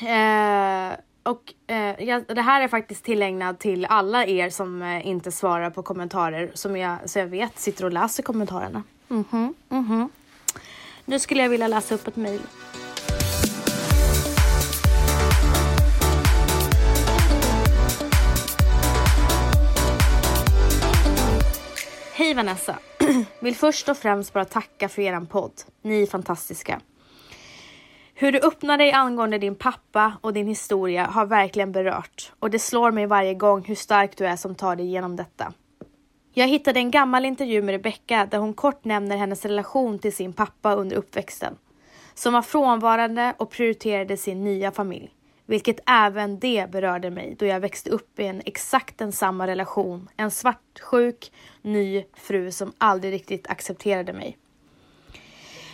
[0.00, 5.32] Eh, och eh, jag, det här är faktiskt tillägnat till alla er som eh, inte
[5.32, 8.82] svarar på kommentarer som jag, så jag vet sitter och läser kommentarerna.
[9.08, 10.08] Mhm, mhm.
[11.04, 12.40] Nu skulle jag vilja läsa upp ett mejl.
[22.12, 22.78] Hej Vanessa!
[23.40, 25.52] Vill först och främst bara tacka för eran podd.
[25.82, 26.80] Ni är fantastiska.
[28.14, 32.58] Hur du öppnar dig angående din pappa och din historia har verkligen berört och det
[32.58, 35.52] slår mig varje gång hur stark du är som tar dig igenom detta.
[36.34, 40.32] Jag hittade en gammal intervju med Rebecca där hon kort nämner hennes relation till sin
[40.32, 41.56] pappa under uppväxten.
[42.14, 45.10] Som var frånvarande och prioriterade sin nya familj.
[45.46, 50.08] Vilket även det berörde mig då jag växte upp i en exakt densamma relation.
[50.16, 51.32] En svartsjuk,
[51.62, 54.38] ny fru som aldrig riktigt accepterade mig.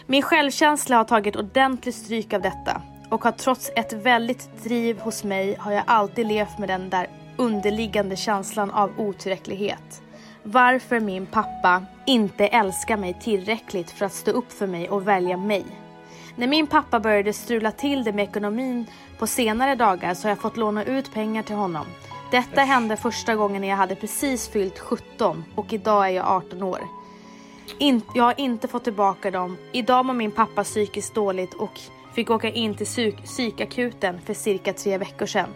[0.06, 5.24] Min självkänsla har tagit ordentligt stryk av detta och har trots ett väldigt driv hos
[5.24, 10.02] mig har jag alltid levt med den där underliggande känslan av otillräcklighet.
[10.42, 15.36] Varför min pappa inte älskar mig tillräckligt för att stå upp för mig och välja
[15.36, 15.64] mig.
[16.36, 18.86] När min pappa började strula till det med ekonomin
[19.18, 21.86] på senare dagar så har jag fått låna ut pengar till honom.
[22.30, 26.62] Detta hände första gången när jag hade precis fyllt 17 och idag är jag 18
[26.62, 26.80] år.
[27.78, 29.56] In, jag har inte fått tillbaka dem.
[29.72, 31.80] Idag mår min pappa psykiskt dåligt och
[32.14, 35.48] fick åka in till psyk, psykakuten för cirka tre veckor sedan.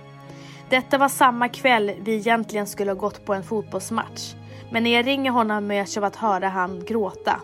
[0.71, 4.35] Detta var samma kväll vi egentligen skulle ha gått på en fotbollsmatch.
[4.73, 7.41] Men när jag ringer honom möts jag av att höra han gråta.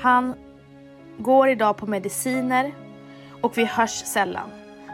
[0.00, 0.34] Han
[1.22, 2.72] går idag på mediciner
[3.40, 4.50] och vi hörs sällan.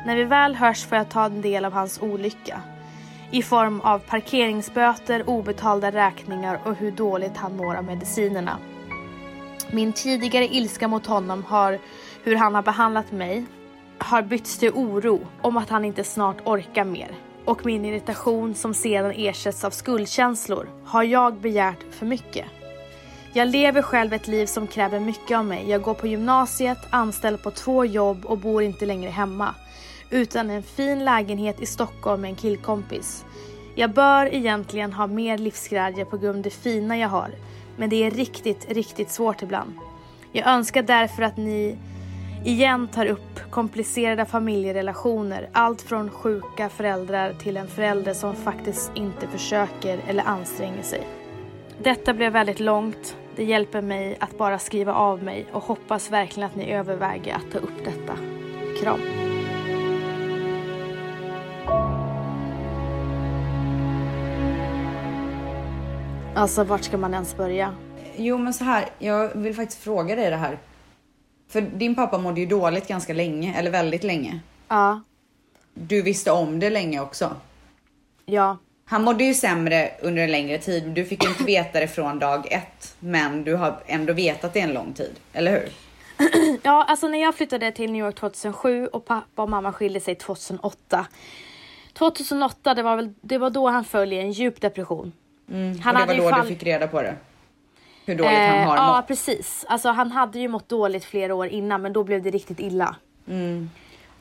[0.06, 2.60] När vi väl hörs får jag ta en del av hans olycka.
[3.30, 8.58] I form av parkeringsböter, obetalda räkningar och hur dåligt han mår av medicinerna.
[9.70, 11.78] Min tidigare ilska mot honom har,
[12.22, 13.44] hur han har behandlat mig,
[13.98, 17.08] har bytts till oro om att han inte snart orkar mer.
[17.44, 20.68] Och min irritation som sedan ersätts av skuldkänslor.
[20.84, 22.46] Har jag begärt för mycket?
[23.36, 25.70] Jag lever själv ett liv som kräver mycket av mig.
[25.70, 29.54] Jag går på gymnasiet, anställd på två jobb och bor inte längre hemma.
[30.10, 33.24] Utan en fin lägenhet i Stockholm med en killkompis.
[33.74, 37.30] Jag bör egentligen ha mer livsglädje på grund av det fina jag har.
[37.76, 39.72] Men det är riktigt, riktigt svårt ibland.
[40.32, 41.78] Jag önskar därför att ni
[42.44, 45.48] igen tar upp komplicerade familjerelationer.
[45.52, 51.06] Allt från sjuka föräldrar till en förälder som faktiskt inte försöker eller anstränger sig.
[51.82, 53.16] Detta blev väldigt långt.
[53.36, 57.50] Det hjälper mig att bara skriva av mig och hoppas verkligen att ni överväger att
[57.52, 58.16] ta upp detta.
[58.80, 59.00] Kram.
[66.34, 67.74] Alltså vart ska man ens börja?
[68.16, 70.58] Jo men så här, jag vill faktiskt fråga dig det här.
[71.48, 74.40] För din pappa mådde ju dåligt ganska länge, eller väldigt länge.
[74.68, 75.00] Ja,
[75.74, 77.36] Du visste om det länge också.
[78.26, 78.56] ja,
[78.88, 80.84] Han mådde ju sämre under en längre tid.
[80.84, 82.96] Du fick ju inte veta det från dag ett.
[83.00, 85.68] Men du har ändå vetat det en lång tid, eller hur?
[86.62, 90.14] Ja, alltså när jag flyttade till New York 2007 och pappa och mamma skilde sig
[90.14, 91.06] 2008.
[91.92, 95.12] 2008, det var väl det var då han föll i en djup depression.
[95.50, 95.78] Mm.
[95.80, 97.14] Han och det var då fall- du fick reda på det?
[98.06, 99.06] Hur dåligt han Eh, har ja, mått?
[99.06, 99.64] precis.
[99.68, 102.96] Alltså han hade ju mått dåligt flera år innan, men då blev det riktigt illa.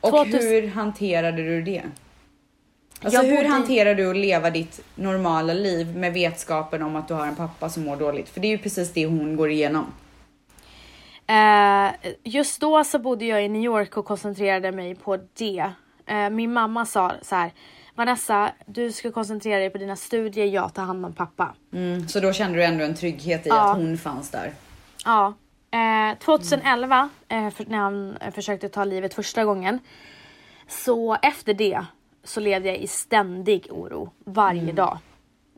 [0.01, 1.84] Och 2000 hur hanterade du det?
[3.06, 7.08] Alltså Jag hur bodde hanterar du att leva ditt normala liv med vetskapen om att
[7.08, 8.30] du har en pappa som mår dåligt?
[8.30, 9.86] För det är ju precis det hon går igenom.
[11.28, 15.72] Eh, just då så bodde jag i New York och koncentrerade mig på det.
[16.06, 17.52] Eh, min mamma sa så här,
[17.96, 21.56] Vanessa, du ska koncentrera dig på dina studier, jag tar hand om pappa.
[21.74, 22.08] Mm.
[22.08, 23.72] Så då kände du ändå en trygghet i Ja.
[23.72, 24.52] att hon fanns där?
[25.06, 25.34] Ja.
[25.72, 29.80] Eh, 2011, eh, för, när han försökte ta livet första gången,
[30.68, 31.86] så efter det
[32.25, 34.97] så levde jag i ständig oro varje dag.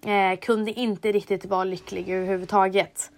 [0.05, 3.11] Eh, kunde inte riktigt vara lycklig överhuvudtaget.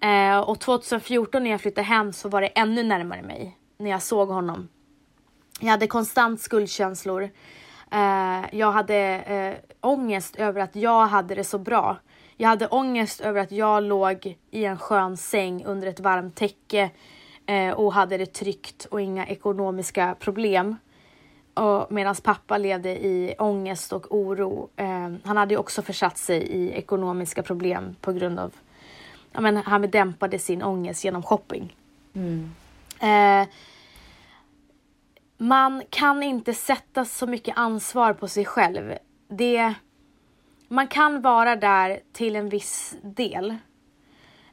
[0.00, 4.02] Eh, och 2014 när jag flyttade hem så var det ännu närmare mig när jag
[4.02, 4.68] såg honom.
[5.60, 7.30] Jag hade konstant skuldkänslor.
[7.90, 11.96] Eh, jag hade eh, ångest över att jag hade det så bra.
[12.36, 16.90] Jag hade ångest över att jag låg i en skön säng under ett varmt täcke
[17.46, 20.76] eh, och hade det tryggt och inga ekonomiska problem.
[21.90, 24.68] Medan pappa levde i ångest och oro.
[24.76, 28.52] Eh, han hade ju också försatt sig i ekonomiska problem på grund av
[29.32, 31.76] ja, men han dämpade sin ångest genom shopping.
[33.00, 33.48] Eh,
[35.38, 38.94] man kan inte sätta så mycket ansvar på sig själv.
[39.28, 39.74] Det,
[40.68, 43.56] man kan vara där till en viss del.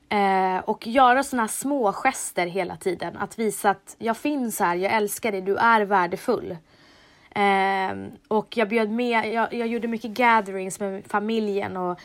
[0.10, 3.18] Eh, och göra såna här små gester hela tiden.
[3.18, 6.58] Att visa att jag finns här, jag älskar dig, du är värdefull.
[7.38, 12.00] Ehm, och jag bjöd med, jag, jag gjorde mycket gatherings med familjen och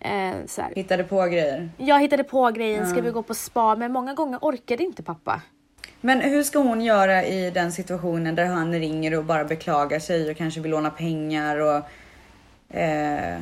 [0.00, 0.72] eh, så här.
[0.74, 1.70] Hittade på grejer.
[1.76, 3.76] Jag hittade på grejen, ska vi gå på spa?
[3.76, 5.42] Men många gånger orkade inte pappa.
[6.00, 10.30] Men hur ska hon göra i den situationen där han ringer och bara beklagar sig
[10.30, 11.82] och kanske vill låna pengar och...
[12.76, 13.38] Eh,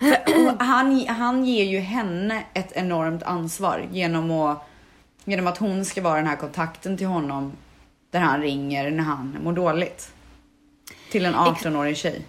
[0.58, 4.68] han, han ger ju henne ett enormt ansvar genom, att,
[5.24, 7.52] genom att hon ska vara den här kontakten till honom
[8.10, 10.12] där han ringer när han mår dåligt.
[11.10, 12.22] Till en 18-årig tjej.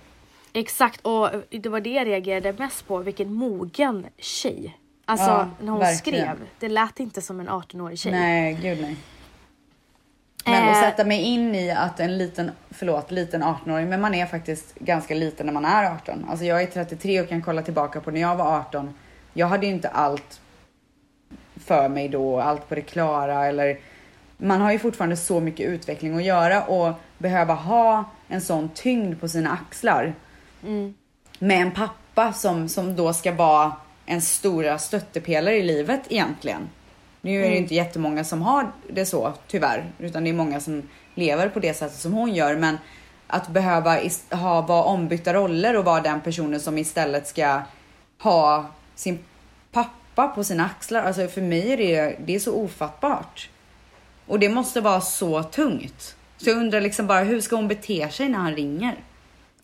[0.54, 4.78] Exakt, och det var det jag reagerade mest på, vilken mogen tjej.
[5.06, 6.26] Alltså Ja, när hon verkligen.
[6.36, 8.12] skrev, det lät inte som en 18-årig tjej.
[8.12, 8.96] Nej, gud nej.
[10.46, 10.82] Men att Eh.
[10.82, 15.15] sätta mig in i att en liten, förlåt, liten 18-åring, men man är faktiskt ganska
[15.15, 16.26] liten när man är 18.
[16.30, 18.94] Alltså jag är 33 och kan kolla tillbaka på när jag var 18.
[19.34, 20.41] Jag hade ju inte allt
[21.65, 23.80] för mig då, allt på det klara eller
[24.42, 29.20] man har ju fortfarande så mycket utveckling att göra och behöva ha en sån tyngd
[29.20, 30.14] på sina axlar.
[31.40, 33.74] Med en pappa som, som då ska vara
[34.06, 36.70] en stora stöttepelare i livet egentligen.
[37.22, 40.60] Nu är det ju inte jättemånga som har det så tyvärr, utan det är många
[40.60, 42.56] som lever på det sättet som hon gör.
[42.56, 42.78] Men
[43.28, 44.00] att behöva
[44.32, 47.62] ha, vara ombytta roller och vara den personen som istället ska
[48.20, 49.20] ha sin
[49.72, 51.04] pappa på sina axlar.
[51.04, 53.50] Alltså för mig är det, det är så ofattbart.
[54.32, 56.15] Och det måste vara så tungt.
[56.38, 59.04] Så jag undrar liksom bara hur ska hon bete sig när han ringer?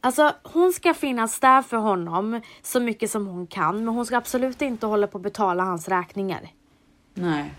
[0.01, 4.17] Alltså hon ska finnas där för honom så mycket som hon kan, men hon ska
[4.17, 6.49] absolut inte hålla på att betala hans räkningar.
[7.13, 7.53] Nej.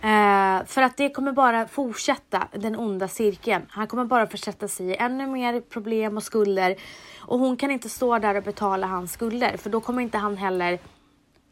[0.00, 3.62] Eh, för att det kommer bara fortsätta den onda cirkeln.
[3.68, 6.76] Han kommer bara försätta sig i ännu mer problem och skulder.
[7.20, 10.36] Och hon kan inte stå där och betala hans skulder för då kommer inte han
[10.36, 10.78] heller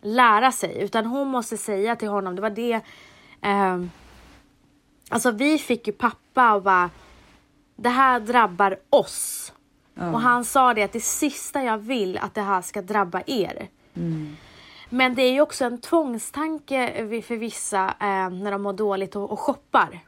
[0.02, 0.82] lära sig.
[0.82, 2.80] Utan hon måste säga till honom, det var det.
[3.42, 3.78] Eh,
[5.14, 6.90] alltså vi fick ju pappa och bara,
[7.76, 9.52] det här drabbar oss.
[10.12, 13.68] Och han sa det att det sista jag vill att det här ska drabba er.
[14.88, 16.92] Men det är ju också en tvångstanke
[17.26, 20.00] för vissa eh, när de mår dåligt och, och shoppar.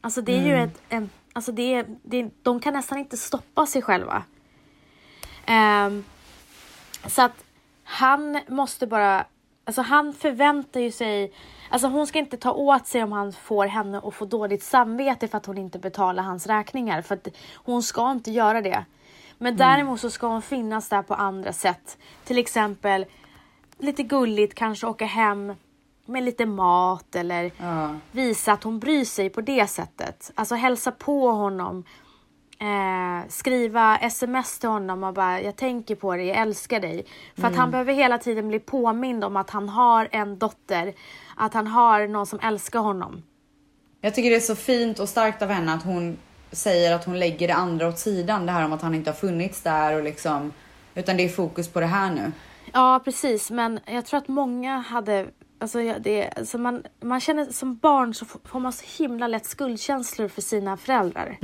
[0.00, 3.66] Alltså det är ju ett, en, alltså det är, det de kan nästan inte stoppa
[3.66, 4.22] sig själva.
[5.46, 6.04] Ehm,
[7.06, 7.44] så att
[7.84, 9.24] han måste bara,
[9.64, 11.32] alltså han förväntar ju sig,
[11.74, 15.28] alltså hon ska inte ta åt sig om han får henne att få dåligt samvete
[15.28, 17.02] för att hon inte betalar hans räkningar.
[17.02, 18.84] För att hon ska inte göra det.
[19.38, 21.98] Men däremot så ska hon finnas där på andra sätt.
[22.24, 23.06] Till exempel
[23.78, 25.54] lite gulligt kanske åka hem
[26.06, 27.94] med lite mat eller Ja.
[28.12, 30.32] visa att hon bryr sig på det sättet.
[30.34, 31.84] Alltså hälsa på honom.
[32.64, 37.06] Eh, skriva sms till honom och bara jag tänker på dig, jag älskar dig.
[37.36, 40.94] För att han behöver hela tiden bli påmind om att han har en dotter.
[41.36, 43.22] Att han har någon som älskar honom.
[44.00, 46.16] Jag tycker det är så fint och starkt av henne att hon
[46.52, 48.46] säger att hon lägger det andra åt sidan.
[48.46, 50.52] Det här om att han inte har funnits där och liksom.
[50.94, 52.32] Utan det är fokus på det här nu.
[52.72, 53.50] Ja, precis.
[53.50, 55.26] Men jag tror att många hade...
[55.58, 60.28] Alltså, det, alltså man, man känner som barn så får man så himla lätt skuldkänslor
[60.28, 61.38] för sina föräldrar.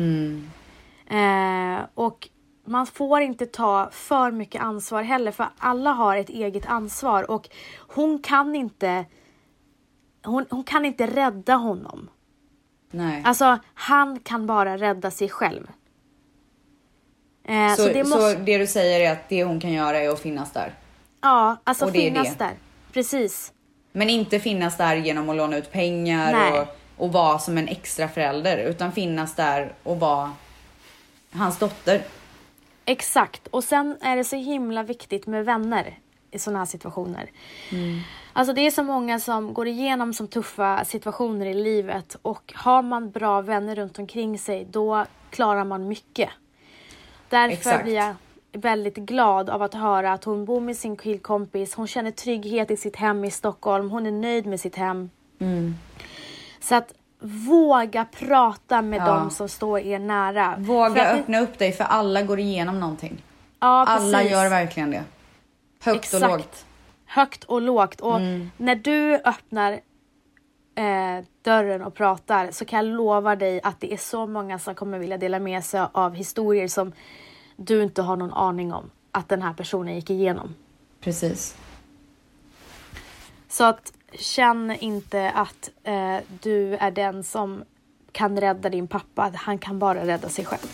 [1.10, 2.28] Eh, och
[2.64, 7.48] man får inte ta för mycket ansvar heller för alla har ett eget ansvar och
[7.78, 9.04] hon kan inte
[10.22, 12.10] hon, hon kan inte rädda honom.
[12.90, 13.22] Nej.
[13.24, 15.66] Alltså han kan bara rädda sig själv.
[17.44, 18.32] Eh, så, så, det måste...
[18.32, 20.74] så det du säger är att det hon kan göra är att finnas där.
[21.20, 22.54] Ja, alltså Och finnas där.
[22.92, 23.52] Precis.
[23.92, 26.60] Men inte finnas där genom att låna ut pengar Nej.
[26.60, 28.58] och, och vara som en extra förälder.
[28.58, 30.32] Utan finnas där och vara
[31.32, 32.02] hans dotter.
[32.84, 33.46] Exakt.
[33.46, 35.98] Och sen är det så himla viktigt med vänner
[36.30, 37.30] i sådana här situationer.
[38.32, 42.82] Alltså det är så många som går igenom som tuffa situationer i livet och har
[42.82, 46.30] man bra vänner runt omkring sig då klarar man mycket.
[47.28, 47.84] Därför Exakt.
[47.84, 48.14] blir jag
[48.52, 51.74] väldigt glad av att höra att hon bor med sin killkompis.
[51.74, 53.90] Hon känner trygghet i sitt hem i Stockholm.
[53.90, 55.10] Hon är nöjd med sitt hem.
[56.60, 59.04] Så att våga prata med Ja.
[59.06, 60.54] dem som står er nära.
[60.58, 63.22] Våga att öppna upp dig för alla går igenom någonting.
[63.60, 64.32] Ja, Alla precis.
[64.32, 65.04] gör verkligen det.
[65.82, 66.64] Högt och lågt.
[67.06, 68.00] Högt och lågt.
[68.00, 68.50] Och Mm.
[68.56, 69.72] när du öppnar
[70.74, 74.74] eh, dörren och pratar så kan jag lova dig att det är så många som
[74.74, 76.92] kommer vilja dela med sig av historier som
[77.56, 80.54] du inte har någon aning om att den här personen gick igenom.
[81.00, 81.56] Precis.
[83.48, 87.64] Så att känn inte att eh, du är den som
[88.12, 89.32] kan rädda din pappa.
[89.34, 90.68] Han kan bara rädda sig själv.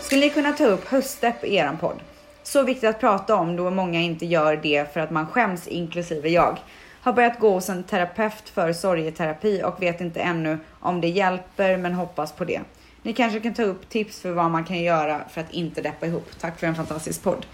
[0.00, 2.00] Skulle ni kunna ta upp höstdepp i eran podd?
[2.42, 6.28] Så viktigt att prata om då många inte gör det för att man skäms, inklusive
[6.28, 6.58] jag.
[7.00, 11.76] Har börjat gå hos en terapeut för sorgeterapi och vet inte ännu om det hjälper
[11.76, 12.60] men hoppas på det.
[13.08, 16.06] Ni kanske kan ta upp tips för vad man kan göra för att inte deppa
[16.06, 16.30] ihop.
[16.40, 17.46] Tack för en fantastisk podd.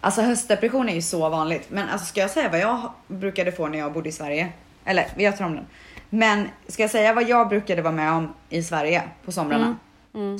[0.00, 3.68] Alltså höstdepression är ju så vanligt, men alltså ska jag säga vad jag brukade få
[3.68, 4.52] när jag bodde i Sverige?
[4.84, 5.66] Eller jag tar om den.
[6.08, 9.76] Men ska jag säga vad jag brukade vara med om i Sverige på somrarna?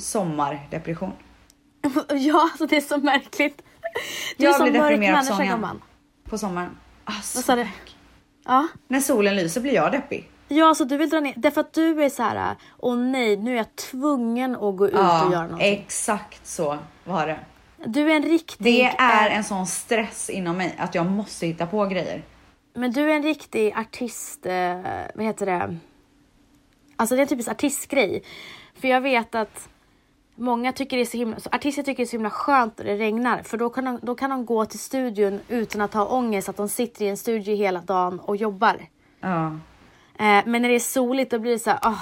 [0.01, 1.13] Sommardepression.
[2.09, 3.61] Ja, alltså det är så märkligt.
[4.37, 5.81] Du Jag blir deprimerad på gumman.
[6.23, 6.77] På sommaren.
[7.03, 7.67] Alltså, Vad sa du?
[8.45, 8.67] Ja.
[8.87, 10.30] När solen lyser blir jag deppig.
[10.53, 11.33] Ja, så du vill dra ner.
[11.37, 14.93] Därför att du är så här, åh nej, nu är jag tvungen att gå ut
[14.93, 15.73] och göra Ja, någonting.
[15.73, 17.39] exakt så var det.
[17.85, 18.63] Du är en riktig...
[18.65, 22.23] Det är en sån stress inom mig att jag måste hitta på grejer.
[22.73, 24.81] Men du är en riktig artist, eh,
[25.15, 25.77] vad heter det?
[26.95, 28.23] Alltså det är en typisk artistgrej.
[28.81, 29.69] För jag vet att
[30.35, 32.85] många tycker det är så himla, så artister tycker det är så himla skönt när
[32.85, 33.43] det regnar.
[33.43, 36.57] För då kan, de, då kan de gå till studion utan att ha ångest att
[36.57, 38.85] de sitter i en studio hela dagen och jobbar.
[39.19, 39.57] Ja.
[40.21, 41.99] Eh, men när det är soligt då blir det så här, åh.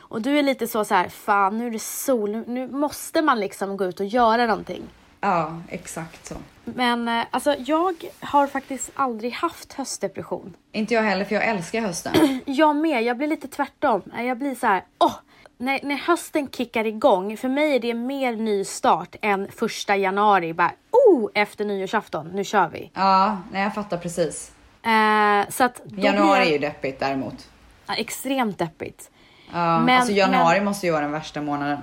[0.00, 3.40] Och du är lite så, så här, fan nu är det sol, nu, måste man
[3.40, 4.82] liksom gå ut och göra någonting.
[5.20, 6.34] Ja, exakt så.
[6.64, 10.54] Men eh, alltså jag har faktiskt aldrig haft höstdepression.
[10.72, 12.40] Inte jag heller för jag älskar hösten.
[12.46, 14.02] Jag med, jag blir lite tvärtom.
[14.16, 15.14] Jag blir så här, åh!
[15.58, 20.54] När, när hösten kickar igång, för mig är det mer ny start än första januari.
[20.54, 21.30] Bara, oh!
[21.34, 22.90] Efter nyårsafton, nu kör vi.
[22.94, 24.53] Ja, nej jag fattar precis.
[24.84, 27.48] Eh, så att Januari är blir ju jag, deppigt däremot.
[27.86, 29.10] ja, extremt deppigt.
[29.52, 31.78] Ja, Men- alltså januari måste ju vara den värsta månaden.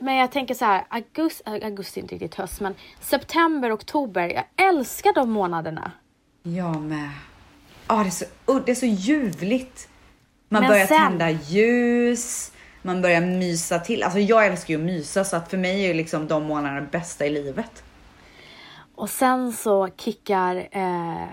[0.00, 4.28] Men jag tänker så här, augusti, augusti är inte riktigt höst, men september, oktober.
[4.28, 5.90] Jag älskar de månaderna.
[6.42, 7.10] Jag med.
[7.88, 9.88] Ja, det är så, oh, det är så ljuvligt.
[10.48, 14.02] Man Men börjar sen- tända ljus, man börjar mysa till.
[14.02, 16.86] Alltså jag älskar ju att mysa så att för mig är ju liksom de månaderna
[16.92, 17.82] bästa i livet.
[18.94, 21.26] Och sen så kickar eh,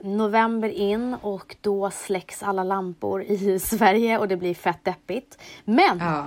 [0.00, 5.38] november in och då släcks alla lampor i Sverige och det blir fett deppigt.
[5.64, 6.26] Men Ja.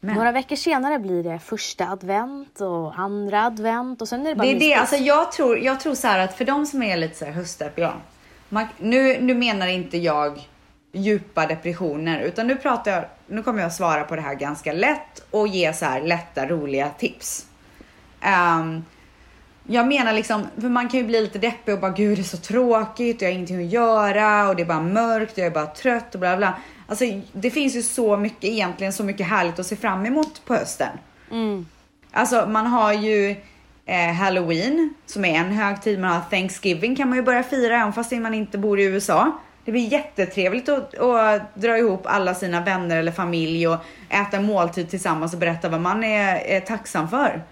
[0.00, 0.14] Men.
[0.14, 4.44] några veckor senare blir det första advent och andra advent och sen är det bara
[4.44, 6.96] Det är det, alltså jag tror, jag tror så här att för de som är
[6.96, 7.94] lite så här höstdepp, ja.
[8.78, 10.48] Nu, nu menar inte jag
[10.92, 15.26] djupa depressioner utan nu pratar jag, nu kommer jag svara på det här ganska lätt
[15.30, 17.46] och ge så här lätta roliga tips.
[18.20, 18.84] Ehm,
[19.66, 22.24] jag menar liksom, för man kan ju bli lite deppig och bara gud det är
[22.24, 25.46] så tråkigt och jag har ingenting att göra och det är bara mörkt och jag
[25.46, 26.54] är bara trött och bla bla.
[26.86, 30.54] Alltså det finns ju så mycket egentligen, så mycket härligt att se fram emot på
[30.54, 30.98] hösten.
[32.12, 33.36] Alltså man har ju
[33.86, 36.00] eh, Halloween som är en högtid.
[36.00, 39.40] Man har Thanksgiving kan man ju börja fira även fast man inte bor i USA.
[39.64, 44.44] Det blir jättetrevligt att, att dra ihop alla sina vänner eller familj och äta en
[44.44, 47.42] måltid tillsammans och berätta vad man är, är tacksam för.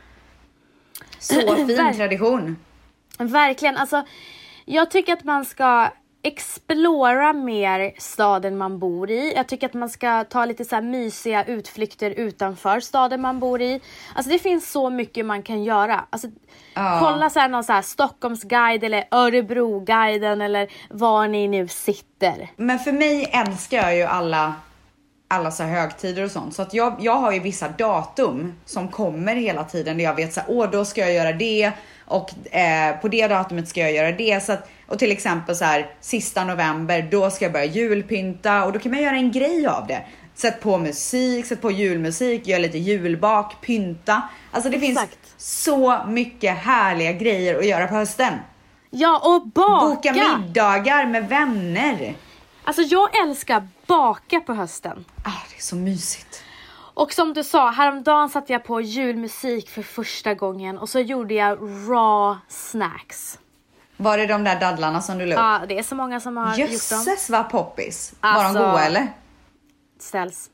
[1.25, 2.57] Så fin Verk- tradition.
[3.19, 4.03] Verkligen, alltså
[4.65, 5.89] jag tycker att man ska
[6.23, 9.33] explora mer staden man bor i.
[9.37, 13.63] Jag tycker att man ska ta lite så här mysiga utflykter utanför staden man bor
[13.63, 13.81] i.
[14.15, 16.05] Alltså det finns så mycket man kan göra.
[16.11, 16.29] Alltså,
[16.75, 16.99] Ja.
[17.03, 22.51] Kolla så här någon så här Stockholmsguide eller Örebroguiden eller var ni nu sitter.
[22.57, 24.55] Men för mig älskar jag ju alla,
[25.29, 26.55] alla så högtider och sånt.
[26.55, 30.33] Så att jag, jag har ju vissa datum som kommer hela tiden där jag vet
[30.33, 31.73] så här, åh då ska jag göra det
[32.05, 34.45] och eh, på det datumet ska jag göra det.
[34.45, 38.73] Så att, och till exempel så här sista november, då ska jag börja julpynta och
[38.73, 40.03] då kan man göra en grej av det.
[40.35, 44.23] Sätt på musik, sätt på julmusik, gör lite julbak, pynta.
[44.51, 45.19] Alltså det finns Exakt.
[45.37, 48.35] så mycket härliga grejer att göra på hösten.
[48.91, 49.87] Ja och baka!
[49.87, 52.15] Boka middagar med vänner.
[52.65, 55.05] Alltså jag älskar baka på hösten.
[55.25, 56.43] Ah, det är så mysigt.
[56.97, 61.35] Och som du sa, häromdagen satte jag på julmusik för första gången och så gjorde
[61.35, 61.59] jag
[61.89, 63.39] raw snacks.
[63.97, 65.39] Var det de där dadlarna som du la upp?
[65.41, 66.73] Ja, det är så många som har gjort dem.
[66.73, 68.15] Jösses vad poppis.
[68.21, 69.09] Var Alltså- de goda eller?
[69.99, 70.51] Ställs.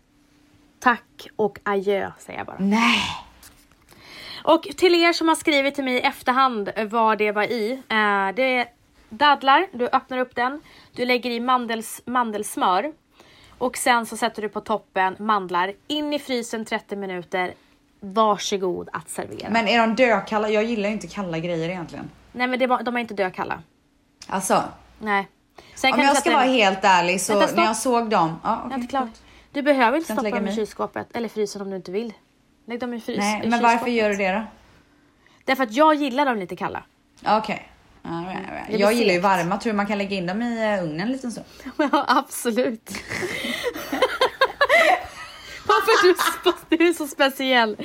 [0.81, 2.57] Tack och adjö säger jag bara.
[2.61, 3.01] Nej.
[4.45, 7.73] Och till er som har skrivit till mig i efterhand vad det var i.
[7.89, 8.67] Eh, det
[9.11, 10.61] dadlar, du öppnar upp den.
[10.93, 12.93] Du lägger i mandels, mandelsmör.
[13.59, 15.73] Och sen så sätter du på toppen mandlar.
[15.87, 17.55] In i frysen 30 minuter.
[18.01, 19.51] Varsågod att servera.
[19.51, 20.49] Men är de dökalla?
[20.51, 22.11] Jag gillar inte kalla grejer egentligen.
[22.33, 23.63] Nej men det de är inte dökalla.
[24.27, 24.63] Alltså,
[24.99, 25.29] Nej.
[25.75, 28.41] Sen om jag ska vara helt ärlig så när jag såg dem.
[28.45, 29.01] Ja, Jag är okej, inte klar.
[29.01, 29.23] förlåt.
[29.53, 32.13] Du behöver inte stoppa dem i kylskåpet eller frysen om du inte vill.
[32.67, 33.19] Lägg dem i frys.
[33.19, 34.43] Nej, men varför gör du det då?
[35.45, 36.83] Därför att jag gillar dem lite kalla.
[37.27, 37.70] Okej.
[38.03, 38.81] All right, all right.
[38.81, 39.57] Jag gillar ju varma.
[39.59, 41.47] Tror du man kan lägga in dem i eh, ugnen en liten stund?
[41.77, 42.91] Ja, absolut.
[45.67, 46.03] Varför
[46.71, 47.77] du, du är så speciell.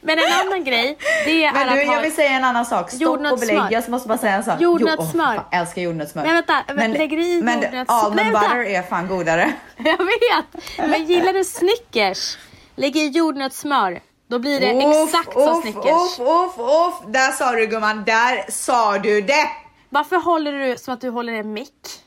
[0.00, 1.94] Men en annan grej, det är Men att du, ha...
[1.94, 2.90] jag vill säga en annan sak.
[2.90, 3.62] Stopp och belägg.
[3.70, 4.60] Jag måste bara säga en sak.
[4.60, 5.34] Jordnötssmör.
[5.34, 6.22] Jo, fan, älskar jordnötssmör.
[6.24, 9.52] Men vänta, men lägger i men jordnötssmör- almond butter är fan godare.
[9.76, 10.78] Jag vet!
[10.90, 12.38] Men gillar du Snickers?
[12.76, 14.00] Lägg i jordnötssmör.
[14.28, 16.18] Då blir det exakt som uff, Snickers.
[16.18, 17.12] Uff, uff, uff.
[17.12, 19.48] Där sa du gumman, där sa du det.
[19.88, 22.00] Varför håller du som att du håller en mick?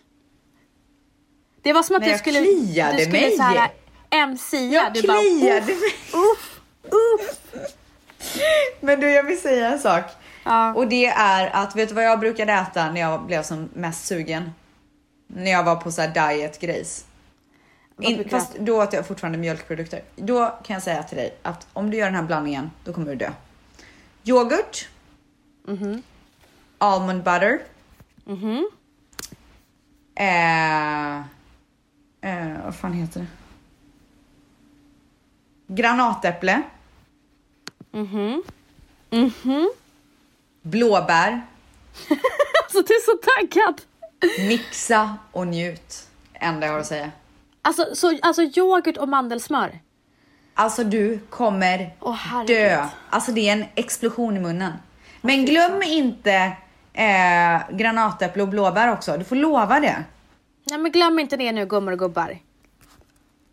[1.62, 2.40] Det var som att Nej, du skulle...
[2.40, 3.38] du skulle mig.
[3.38, 3.72] så här
[4.28, 4.58] MCa.
[4.58, 6.22] Jag du bara, kliade uff, mig.
[6.24, 6.62] uff,
[6.92, 7.38] uff.
[8.80, 10.04] Men du, jag vill säga en sak.
[10.44, 10.74] Ja.
[10.74, 14.08] Och det är att, vet du vad jag brukade äta när jag blev som mest
[14.08, 14.52] sugen?
[15.28, 17.06] När jag var på så här diet grejs.
[18.00, 20.04] In, fast då åt jag fortfarande mjölkprodukter.
[20.16, 23.08] Då kan jag säga till dig att om du gör den här blandningen, då kommer
[23.08, 23.32] du dö.
[24.24, 24.88] Yoghurt.
[25.68, 26.02] Mhm.
[26.78, 27.60] Almond butter.
[28.26, 28.70] Mhm.
[30.16, 31.18] Eh,
[32.22, 33.28] eh, vad fan heter det?
[35.74, 36.62] Granatäpple.
[37.92, 38.44] Mhm.
[39.10, 39.72] Mhm.
[40.62, 41.42] Blåbär.
[42.64, 43.82] Alltså du är så taggad.
[44.48, 46.08] Mixa och njut.
[46.34, 47.12] Enda jag har att säga.
[47.68, 49.80] Alltså, så, alltså yoghurt och mandelsmör.
[50.54, 52.58] Alltså du kommer herregud.
[52.58, 52.86] dö.
[53.10, 54.74] Alltså det är en explosion i munnen.
[55.22, 56.52] Men glöm inte
[56.94, 59.18] eh, granatäpple och blåbär också.
[59.18, 60.04] Du får lova det.
[60.70, 62.38] Nej men glöm inte det nu gummor och gubbar.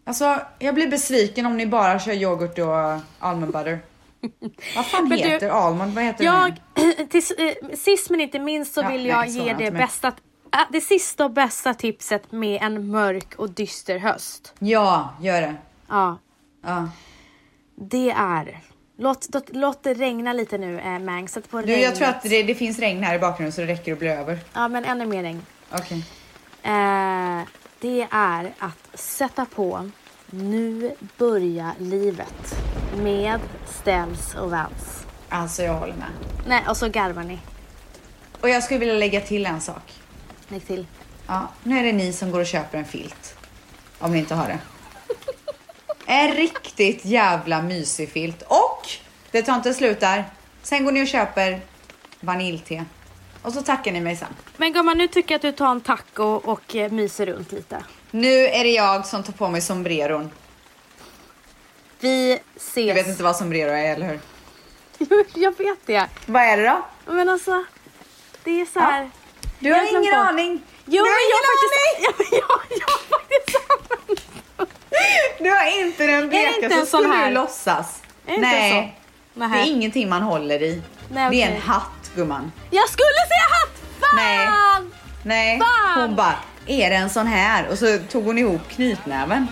[0.04, 3.80] Alltså jag blir besviken om ni bara kör yoghurt och almond butter.
[4.76, 5.94] Vad fan Men du, heter almond?
[5.94, 6.60] Vad heter Jag,
[6.96, 7.06] det?
[7.06, 10.12] till, eh, sist men inte minst så Ja, vill jag så ge jag det bästa,
[10.70, 14.54] det sista och bästa tipset med en mörk och dyster höst.
[14.58, 15.54] Ja, gör det.
[15.88, 16.18] Ja,
[16.66, 16.88] Ja.
[17.74, 18.60] det är.
[18.98, 21.28] Låt, låt, låt det regna lite nu, eh, Mang.
[21.28, 21.82] Sätt på Du, regnet.
[21.84, 24.08] jag tror att det, det finns regn här i bakgrunden så det räcker att bli
[24.08, 24.38] över.
[24.52, 25.42] Ja, men ännu mer regn.
[25.72, 26.04] Okej.
[26.62, 27.40] Eh,
[27.80, 29.90] det är att sätta på
[30.30, 32.54] Nu börjar livet
[32.96, 33.40] med
[33.80, 35.06] Ställs och Vans.
[35.28, 36.08] Alltså jag håller med.
[36.46, 37.38] Nej, och så garvar ni.
[38.40, 39.92] Och jag skulle vilja lägga till en sak.
[40.48, 40.86] Lägg till.
[41.26, 43.34] Ja, nu är det ni som går och köper en filt.
[43.98, 44.58] Om ni inte har det.
[46.06, 48.42] En riktigt jävla mysig filt.
[48.42, 48.88] Och
[49.30, 50.24] det tar inte slut där.
[50.62, 51.60] Sen går ni och köper
[52.20, 52.84] vaniljte.
[53.42, 54.28] Och så tackar ni mig sen.
[54.56, 57.84] Men gumman, nu tycker jag att du tar en taco och eh, myser runt lite.
[58.10, 60.30] Nu är det jag som tar på mig sombreron.
[62.00, 62.96] Vi Du ses.
[62.96, 64.20] vet inte vad sombrero är, eller hur?
[65.34, 66.06] jag vet det.
[66.26, 67.12] Vad är det då?
[67.12, 67.64] Men alltså,
[68.44, 69.10] det är så här.
[69.64, 70.28] Du Jag har har ingen bort.
[70.28, 70.62] aning.
[70.84, 71.76] Jo, du men har jag har ingen faktiskt...
[72.04, 73.58] Ja, men jag, jag har faktiskt
[75.38, 77.28] Du har inte den inte en sån skulle här?
[77.28, 78.02] du låtsas.
[78.26, 78.96] Är Nej.
[79.34, 79.40] så?
[79.40, 80.82] Det är ingenting man håller i.
[81.08, 82.52] Nej, Det är en hatt gumman.
[82.70, 84.00] Jag skulle säga hatt!
[84.00, 84.16] Fan!
[84.16, 84.48] Nej.
[85.22, 86.00] Nej, Fan!
[86.00, 86.34] hon bara,
[86.66, 87.68] är det en sån här?
[87.68, 89.46] Och så tog hon ihop knytnäven.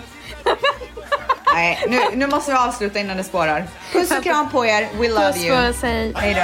[1.53, 3.67] Nej, nu, nu måste vi avsluta innan det spårar.
[3.93, 5.55] Puss och kram på er, we love Puss you.
[5.57, 6.13] puss, hej.
[6.15, 6.41] Hej då.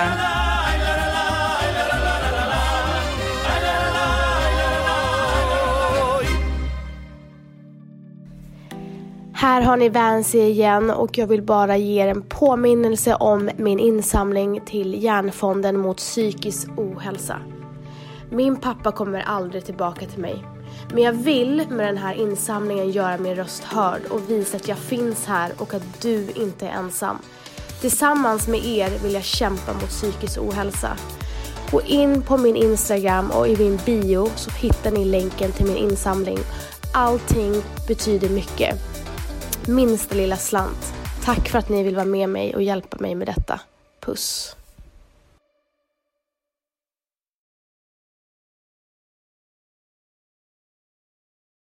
[9.40, 13.80] Här har ni Vansi igen och jag vill bara ge er en påminnelse om min
[13.80, 17.38] insamling till Hjärnfonden mot psykisk ohälsa.
[18.30, 20.46] Min pappa kommer aldrig tillbaka till mig.
[20.94, 24.78] Men jag vill med den här insamlingen göra min röst hörd och visa att jag
[24.78, 27.18] finns här och att du inte är ensam.
[27.82, 30.98] Tillsammans med er vill jag kämpa mot psykisk ohälsa.
[31.72, 35.78] Gå in på min Instagram och i min bio så hittar ni länken till min
[35.78, 36.40] insamling.
[36.94, 37.54] Allting
[37.88, 38.99] betyder mycket.
[39.68, 40.94] Minsta lilla slant.
[41.24, 43.60] Tack för att ni vill vara med mig och hjälpa mig med detta.
[44.00, 44.56] Puss.